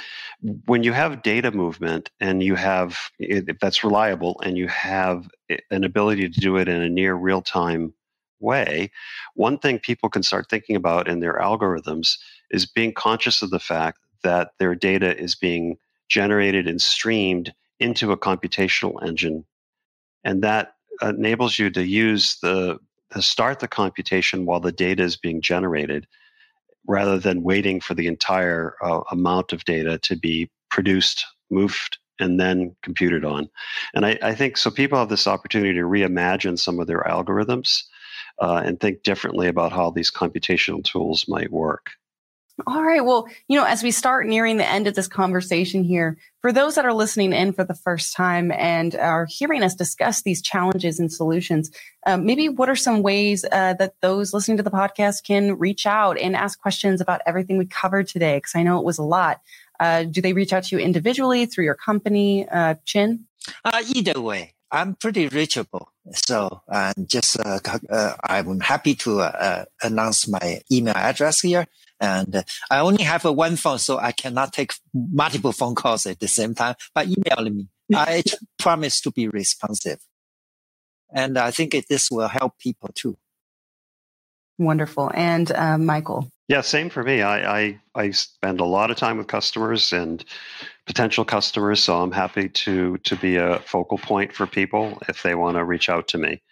when 0.67 0.83
you 0.83 0.93
have 0.93 1.23
data 1.23 1.53
movement 1.53 2.11
and 2.19 2.43
you 2.43 2.57
have, 2.57 2.99
if 3.19 3.59
that's 3.61 3.85
reliable 3.85 4.41
and 4.45 4.59
you 4.59 4.67
have 4.69 5.29
an 5.71 5.85
ability 5.85 6.29
to 6.29 6.41
do 6.41 6.57
it 6.57 6.69
in 6.69 6.81
a 6.81 6.89
near 6.89 7.15
real 7.15 7.43
time 7.43 7.95
way, 8.41 8.91
one 9.35 9.59
thing 9.59 9.79
people 9.79 10.09
can 10.09 10.25
start 10.25 10.51
thinking 10.51 10.75
about 10.75 11.07
in 11.07 11.21
their 11.21 11.39
algorithms 11.39 12.19
is 12.51 12.67
being 12.67 12.93
conscious 12.93 13.41
of 13.41 13.51
the 13.51 13.61
fact 13.61 13.99
that 14.23 14.53
their 14.59 14.75
data 14.75 15.17
is 15.17 15.35
being 15.35 15.77
generated 16.09 16.69
and 16.69 16.81
streamed 16.81 17.53
into 17.81 18.13
a 18.13 18.17
computational 18.17 19.03
engine. 19.07 19.45
And 20.25 20.43
that 20.43 20.75
enables 21.01 21.59
you 21.59 21.71
to 21.71 21.85
use 21.85 22.39
the 22.43 22.79
to 23.13 23.21
start 23.21 23.61
the 23.61 23.69
computation 23.69 24.47
while 24.47 24.61
the 24.61 24.73
data 24.73 25.03
is 25.03 25.17
being 25.17 25.43
generated 25.43 26.07
rather 26.87 27.19
than 27.19 27.43
waiting 27.43 27.81
for 27.81 27.95
the 27.95 28.07
entire 28.07 28.75
uh, 28.83 29.01
amount 29.11 29.53
of 29.53 29.65
data 29.65 29.99
to 29.99 30.17
be 30.17 30.51
produced, 30.71 31.25
moved, 31.51 31.99
and 32.19 32.41
then 32.41 32.75
computed 32.83 33.25
on. 33.25 33.49
And 33.95 34.07
I, 34.07 34.19
I, 34.23 34.35
think 34.35 34.57
so 34.57 34.71
people 34.71 34.99
have 34.99 35.09
this 35.09 35.27
opportunity 35.27 35.75
to 35.75 35.85
reimagine 35.85 36.59
some 36.59 36.81
of 36.81 36.87
their 36.87 37.03
algorithms 37.03 37.83
uh, 38.41 38.63
and 38.65 38.81
think 38.81 39.03
differently 39.03 39.49
about 39.49 39.73
how 39.73 39.91
these 39.91 40.11
computational 40.11 40.83
tools 40.83 41.27
might 41.29 41.53
work. 41.53 41.91
All 42.67 42.83
right. 42.83 43.05
Well, 43.05 43.27
you 43.49 43.59
know, 43.59 43.65
as 43.65 43.83
we 43.83 43.91
start 43.91 44.27
nearing 44.27 44.59
the 44.59 44.69
end 44.69 44.87
of 44.87 44.95
this 44.95 45.09
conversation 45.09 45.85
here, 45.85 46.19
for 46.43 46.53
those 46.53 46.75
that 46.75 46.85
are 46.85 46.93
listening 46.93 47.33
in 47.33 47.53
for 47.53 47.65
the 47.65 47.75
first 47.75 48.15
time 48.15 48.53
and 48.53 48.95
are 48.95 49.27
hearing 49.29 49.63
us 49.63 49.75
discuss 49.75 50.23
these 50.23 50.43
challenges 50.43 51.01
and 51.01 51.11
solutions, 51.11 51.71
um, 52.07 52.27
maybe 52.27 52.49
what 52.49 52.69
are 52.69 52.77
some 52.77 53.03
ways 53.03 53.45
uh, 53.51 53.73
that 53.75 53.95
those 54.03 54.35
listening 54.35 54.59
to 54.59 54.63
the 54.63 54.71
podcast 54.71 55.25
can 55.25 55.59
reach 55.59 55.87
out 55.87 56.19
and 56.19 56.37
ask 56.37 56.61
questions 56.61 57.01
about 57.01 57.23
everything 57.27 57.57
we 57.57 57.67
covered 57.67 58.07
today? 58.07 58.37
Because 58.37 58.55
I 58.55 58.63
know 58.63 58.79
it 58.79 58.85
was 58.85 58.99
a 58.99 59.03
lot. 59.03 59.41
Uh, 59.81 60.05
do 60.05 60.21
they 60.21 60.35
reach 60.35 60.53
out 60.53 60.65
to 60.65 60.77
you 60.77 60.83
individually 60.83 61.47
through 61.47 61.65
your 61.65 61.75
company, 61.75 62.47
uh, 62.49 62.75
Chin? 62.85 63.27
Uh, 63.65 63.83
either 63.95 64.21
way, 64.21 64.53
I'm 64.71 64.95
pretty 64.95 65.29
reachable. 65.29 65.93
So 66.13 66.63
uh, 66.69 66.93
just 67.07 67.39
uh, 67.39 67.61
uh, 67.91 68.15
I'm 68.25 68.61
happy 68.61 68.95
to 68.97 69.21
uh, 69.21 69.65
announce 69.83 70.29
my 70.29 70.61
email 70.71 70.95
address 70.97 71.41
here. 71.41 71.67
And 72.03 72.45
I 72.69 72.81
only 72.81 73.05
have 73.05 73.25
a 73.25 73.31
one 73.31 73.55
phone, 73.55 73.79
so 73.79 73.97
I 73.97 74.11
cannot 74.11 74.53
take 74.53 74.73
multiple 74.93 75.53
phone 75.53 75.77
calls 75.77 76.05
at 76.05 76.19
the 76.19 76.27
same 76.27 76.53
time. 76.53 76.75
But 76.95 77.07
email 77.07 77.49
me. 77.49 77.69
I 77.95 78.25
promise 78.59 79.01
to 79.03 79.13
be 79.13 79.29
responsive. 79.29 80.01
And 81.15 81.39
I 81.39 81.53
think 81.53 81.75
it, 81.75 81.87
this 81.89 82.11
will 82.11 82.27
help 82.27 82.59
people 82.59 82.91
too. 82.93 83.17
Wonderful. 84.59 85.13
And 85.15 85.53
uh, 85.53 85.79
Michael. 85.79 86.29
Yeah, 86.49 86.63
same 86.63 86.91
for 86.91 87.05
me. 87.05 87.23
I, 87.23 87.61
I, 87.61 87.81
I 87.95 88.11
spend 88.11 88.59
a 88.59 88.65
lot 88.65 88.91
of 88.91 88.97
time 88.97 89.19
with 89.19 89.29
customers 89.29 89.93
and 89.93 90.25
potential 90.87 91.25
customers, 91.25 91.85
so 91.85 92.03
I'm 92.03 92.11
happy 92.11 92.49
to 92.49 92.99
to 92.99 93.17
be 93.17 93.37
a 93.37 93.61
focal 93.61 93.99
point 93.99 94.33
for 94.35 94.47
people 94.47 95.01
if 95.09 95.23
they 95.23 95.37
want 95.37 95.57
to 95.57 95.65
reach 95.65 95.89
out 95.89 96.09
to 96.09 96.19
me. 96.19 96.43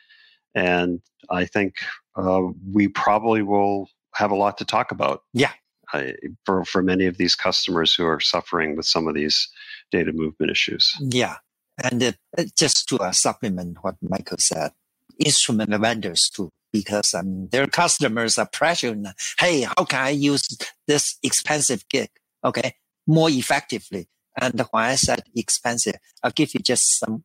And 0.54 1.00
I 1.28 1.44
think 1.46 1.74
uh, 2.14 2.42
we 2.72 2.86
probably 2.86 3.42
will 3.42 3.88
have 4.14 4.30
a 4.30 4.36
lot 4.36 4.58
to 4.58 4.64
talk 4.64 4.90
about. 4.90 5.22
Yeah. 5.32 5.52
Uh, 5.92 6.12
for 6.46 6.64
for 6.64 6.82
many 6.82 7.06
of 7.06 7.16
these 7.18 7.34
customers 7.34 7.92
who 7.92 8.06
are 8.06 8.20
suffering 8.20 8.76
with 8.76 8.86
some 8.86 9.08
of 9.08 9.14
these 9.14 9.48
data 9.90 10.12
movement 10.12 10.52
issues. 10.52 10.94
Yeah, 11.00 11.38
and 11.82 12.02
uh, 12.02 12.44
just 12.56 12.88
to 12.90 12.98
uh, 12.98 13.10
supplement 13.10 13.78
what 13.80 13.96
Michael 14.00 14.38
said, 14.38 14.70
instrument 15.18 15.70
vendors 15.80 16.30
too, 16.32 16.50
because 16.72 17.12
I 17.14 17.22
mean 17.22 17.48
their 17.50 17.66
customers 17.66 18.38
are 18.38 18.48
pressuring, 18.48 19.12
hey, 19.40 19.62
how 19.62 19.84
can 19.84 20.00
I 20.00 20.10
use 20.10 20.46
this 20.86 21.18
expensive 21.24 21.84
gig, 21.88 22.10
okay, 22.44 22.74
more 23.06 23.30
effectively? 23.30 24.08
And 24.40 24.60
when 24.70 24.84
I 24.84 24.94
said 24.94 25.22
expensive, 25.34 25.96
I'll 26.22 26.30
give 26.30 26.54
you 26.54 26.60
just 26.60 27.00
some 27.00 27.24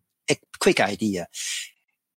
quick 0.59 0.79
idea. 0.79 1.27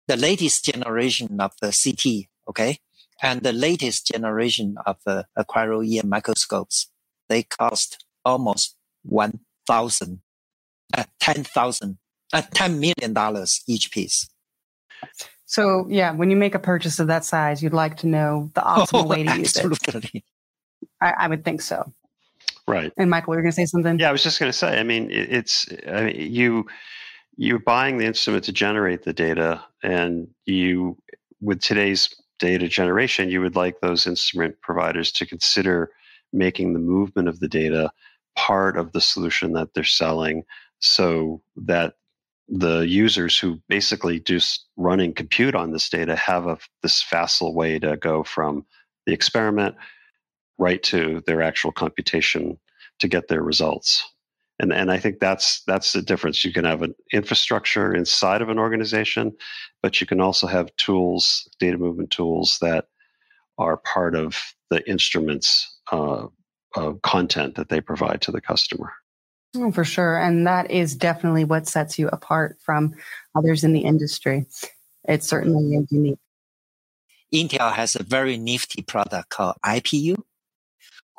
The 0.07 0.16
latest 0.16 0.64
generation 0.64 1.40
of 1.40 1.52
the 1.61 1.72
CT, 1.72 2.29
okay, 2.48 2.79
and 3.22 3.42
the 3.42 3.52
latest 3.52 4.09
generation 4.12 4.76
of 4.87 4.96
uh, 5.07 5.22
a 5.37 5.44
cryo-EM 5.44 6.09
microscopes, 6.09 6.90
they 7.29 7.42
cost 7.42 8.05
almost 8.24 8.76
1,000, 9.05 10.20
uh, 10.96 11.05
10,000, 11.20 11.98
uh, 12.33 12.42
$10 12.42 12.79
million 12.79 13.46
each 13.66 13.90
piece. 13.90 14.29
So 15.46 15.87
yeah, 15.88 16.12
when 16.12 16.31
you 16.31 16.37
make 16.37 16.55
a 16.55 16.59
purchase 16.59 16.98
of 16.98 17.07
that 17.07 17.24
size, 17.24 17.62
you'd 17.62 17.72
like 17.72 17.98
to 17.98 18.07
know 18.07 18.50
the 18.55 18.61
optimal 18.61 19.05
oh, 19.05 19.07
way 19.07 19.22
to 19.22 19.38
use 19.38 19.57
it. 19.57 20.22
I, 21.00 21.12
I, 21.20 21.29
would 21.29 21.44
think 21.44 21.62
so. 21.62 21.92
Right. 22.66 22.92
And 22.96 23.09
Michael, 23.09 23.35
you're 23.35 23.42
going 23.42 23.52
to 23.52 23.57
say 23.57 23.66
something? 23.66 23.98
Yeah, 23.98 24.09
I 24.09 24.12
was 24.12 24.24
just 24.24 24.40
going 24.40 24.50
to 24.50 24.57
say. 24.57 24.79
I 24.79 24.83
mean, 24.83 25.09
it's 25.11 25.66
I 25.88 26.07
mean, 26.07 26.33
you 26.33 26.66
you're 27.37 27.61
buying 27.61 27.98
the 27.98 28.07
instrument 28.07 28.44
to 28.44 28.52
generate 28.52 29.05
the 29.05 29.12
data, 29.12 29.62
and 29.83 30.29
you 30.46 30.96
with 31.40 31.61
today's 31.61 32.12
data 32.38 32.68
generation, 32.68 33.31
you 33.31 33.40
would 33.40 33.57
like 33.57 33.81
those 33.81 34.07
instrument 34.07 34.61
providers 34.61 35.12
to 35.12 35.27
consider 35.27 35.90
making 36.33 36.72
the 36.72 36.79
movement 36.79 37.29
of 37.29 37.40
the 37.40 37.49
data 37.49 37.90
part 38.37 38.77
of 38.77 38.92
the 38.92 39.01
solution 39.01 39.53
that 39.53 39.72
they're 39.75 39.85
selling 39.85 40.44
so 40.79 41.40
that 41.57 41.94
the 42.49 42.81
users 42.81 43.38
who 43.38 43.61
basically 43.68 44.20
just 44.20 44.66
running 44.77 45.12
compute 45.12 45.55
on 45.55 45.72
this 45.72 45.88
data 45.88 46.14
have 46.14 46.46
a, 46.46 46.59
this 46.83 47.03
facile 47.03 47.55
way 47.55 47.79
to 47.79 47.96
go 47.96 48.22
from 48.22 48.64
the 49.07 49.12
experiment 49.12 49.75
right 50.59 50.83
to 50.83 51.22
their 51.27 51.42
actual 51.42 51.72
computation 51.72 52.59
to 52.99 53.09
get 53.09 53.29
their 53.29 53.42
results 53.42 54.12
and 54.59 54.73
and 54.73 54.90
I 54.90 54.99
think 54.99 55.21
that's 55.21 55.62
that's 55.64 55.92
the 55.92 56.03
difference. 56.03 56.45
You 56.45 56.53
can 56.53 56.64
have 56.64 56.83
an 56.83 56.95
infrastructure 57.12 57.95
inside 57.95 58.42
of 58.42 58.49
an 58.49 58.59
organization, 58.59 59.33
but 59.83 60.01
you 60.01 60.07
can 60.07 60.21
also 60.21 60.47
have 60.47 60.75
tools, 60.77 61.49
data 61.59 61.77
movement 61.77 62.11
tools 62.11 62.59
that 62.61 62.87
are 63.59 63.77
part 63.77 64.14
of 64.14 64.38
the 64.71 64.88
instruments 64.88 65.79
uh, 65.92 66.27
of 66.75 67.03
content 67.03 67.55
that 67.57 67.69
they 67.69 67.81
provide 67.81 68.21
to 68.23 68.33
the 68.33 68.40
customer. 68.40 68.92
Oh, 69.57 69.71
for 69.73 69.85
sure, 69.85 70.19
and 70.19 70.47
that 70.47 70.71
is 70.71 70.95
definitely 70.95 71.45
what 71.45 71.69
sets 71.69 71.99
you 71.99 72.09
apart 72.09 72.57
from 72.62 72.95
others 73.35 73.62
in 73.62 73.73
the 73.73 73.81
industry. 73.81 74.47
It's 75.05 75.29
certainly 75.29 75.87
unique. 75.90 76.19
Intel 77.35 77.73
has 77.73 77.95
a 77.95 78.03
very 78.03 78.37
nifty 78.37 78.83
product 78.83 79.31
called 79.31 79.57
IPU, 79.64 80.16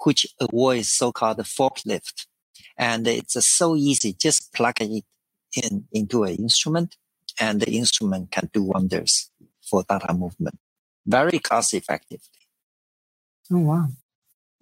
which 0.03 0.25
avoids 0.39 0.89
so-called 0.89 1.37
forklift 1.39 2.25
and 2.77 3.07
it's 3.07 3.35
so 3.45 3.75
easy. 3.75 4.13
Just 4.13 4.53
plug 4.53 4.81
it 4.81 5.03
in 5.55 5.85
into 5.91 6.23
an 6.23 6.35
instrument 6.35 6.97
and 7.39 7.61
the 7.61 7.77
instrument 7.77 8.31
can 8.31 8.49
do 8.53 8.63
wonders 8.63 9.29
for 9.69 9.83
data 9.87 10.13
movement. 10.13 10.57
Very 11.05 11.39
cost 11.39 11.73
effectively. 11.73 12.19
Oh, 13.51 13.59
wow. 13.59 13.87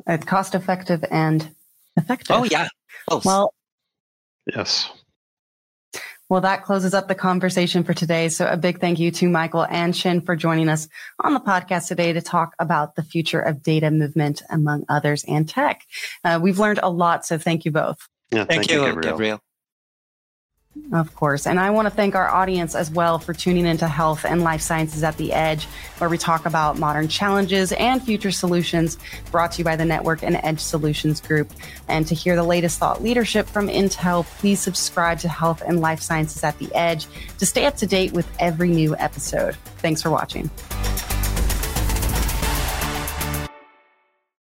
It's 0.08 0.26
cost 0.26 0.56
effective 0.56 1.04
and 1.10 1.56
effective. 1.98 2.36
Oh, 2.36 2.44
yeah. 2.44 2.68
Both. 3.08 3.26
Well, 3.26 3.54
yes. 4.54 4.90
Well, 6.30 6.42
that 6.42 6.64
closes 6.64 6.94
up 6.94 7.08
the 7.08 7.16
conversation 7.16 7.84
for 7.84 7.94
today. 7.94 8.30
So 8.30 8.48
a 8.48 8.58
big 8.58 8.80
thank 8.80 9.00
you 9.00 9.12
to 9.12 9.30
Michael 9.30 9.66
and 9.66 9.94
Chin 9.94 10.22
for 10.22 10.36
joining 10.36 10.70
us 10.70 10.88
on 11.20 11.34
the 11.34 11.40
podcast 11.40 11.88
today 11.88 12.14
to 12.14 12.22
talk 12.22 12.56
about 12.58 12.96
the 12.96 13.04
future 13.04 13.40
of 13.40 13.62
data 13.62 13.92
movement, 13.92 14.42
among 14.50 14.86
others, 14.90 15.24
and 15.28 15.48
tech. 15.48 15.82
Uh, 16.24 16.40
we've 16.42 16.58
learned 16.58 16.80
a 16.82 16.90
lot. 16.90 17.26
So 17.26 17.38
thank 17.38 17.66
you 17.66 17.72
both. 17.72 18.08
Yeah, 18.32 18.46
thank, 18.46 18.68
thank 18.68 18.72
you, 18.72 18.86
Gabriel. 18.86 19.12
Gabriel. 19.12 19.42
Of 20.92 21.16
course. 21.16 21.48
And 21.48 21.60
I 21.60 21.70
want 21.72 21.88
to 21.88 21.90
thank 21.90 22.16
our 22.16 22.30
audience 22.30 22.76
as 22.76 22.92
well 22.92 23.18
for 23.18 23.34
tuning 23.34 23.66
into 23.66 23.88
Health 23.88 24.26
and 24.26 24.44
Life 24.44 24.62
Sciences 24.62 25.04
at 25.04 25.18
the 25.18 25.34
Edge, 25.34 25.66
where 25.98 26.10
we 26.10 26.18
talk 26.18 26.46
about 26.46 26.78
modern 26.78 27.08
challenges 27.08 27.72
and 27.74 28.04
future 28.04 28.32
solutions 28.32 28.98
brought 29.32 29.54
to 29.54 29.60
you 29.60 29.64
by 29.64 29.76
the 29.76 29.86
Network 29.86 30.22
and 30.22 30.36
Edge 30.44 30.60
Solutions 30.60 31.22
Group. 31.22 31.52
And 31.88 32.06
to 32.08 32.16
hear 32.16 32.36
the 32.36 32.44
latest 32.44 32.78
thought 32.78 33.02
leadership 33.02 33.48
from 33.48 33.68
Intel, 33.68 34.26
please 34.26 34.60
subscribe 34.60 35.20
to 35.20 35.30
Health 35.30 35.64
and 35.66 35.80
Life 35.82 36.02
Sciences 36.02 36.44
at 36.44 36.58
the 36.60 36.74
Edge 36.76 37.08
to 37.40 37.46
stay 37.46 37.66
up 37.66 37.78
to 37.78 37.88
date 37.88 38.12
with 38.12 38.30
every 38.40 38.70
new 38.70 38.96
episode. 38.98 39.56
Thanks 39.78 40.02
for 40.02 40.12
watching. 40.12 40.50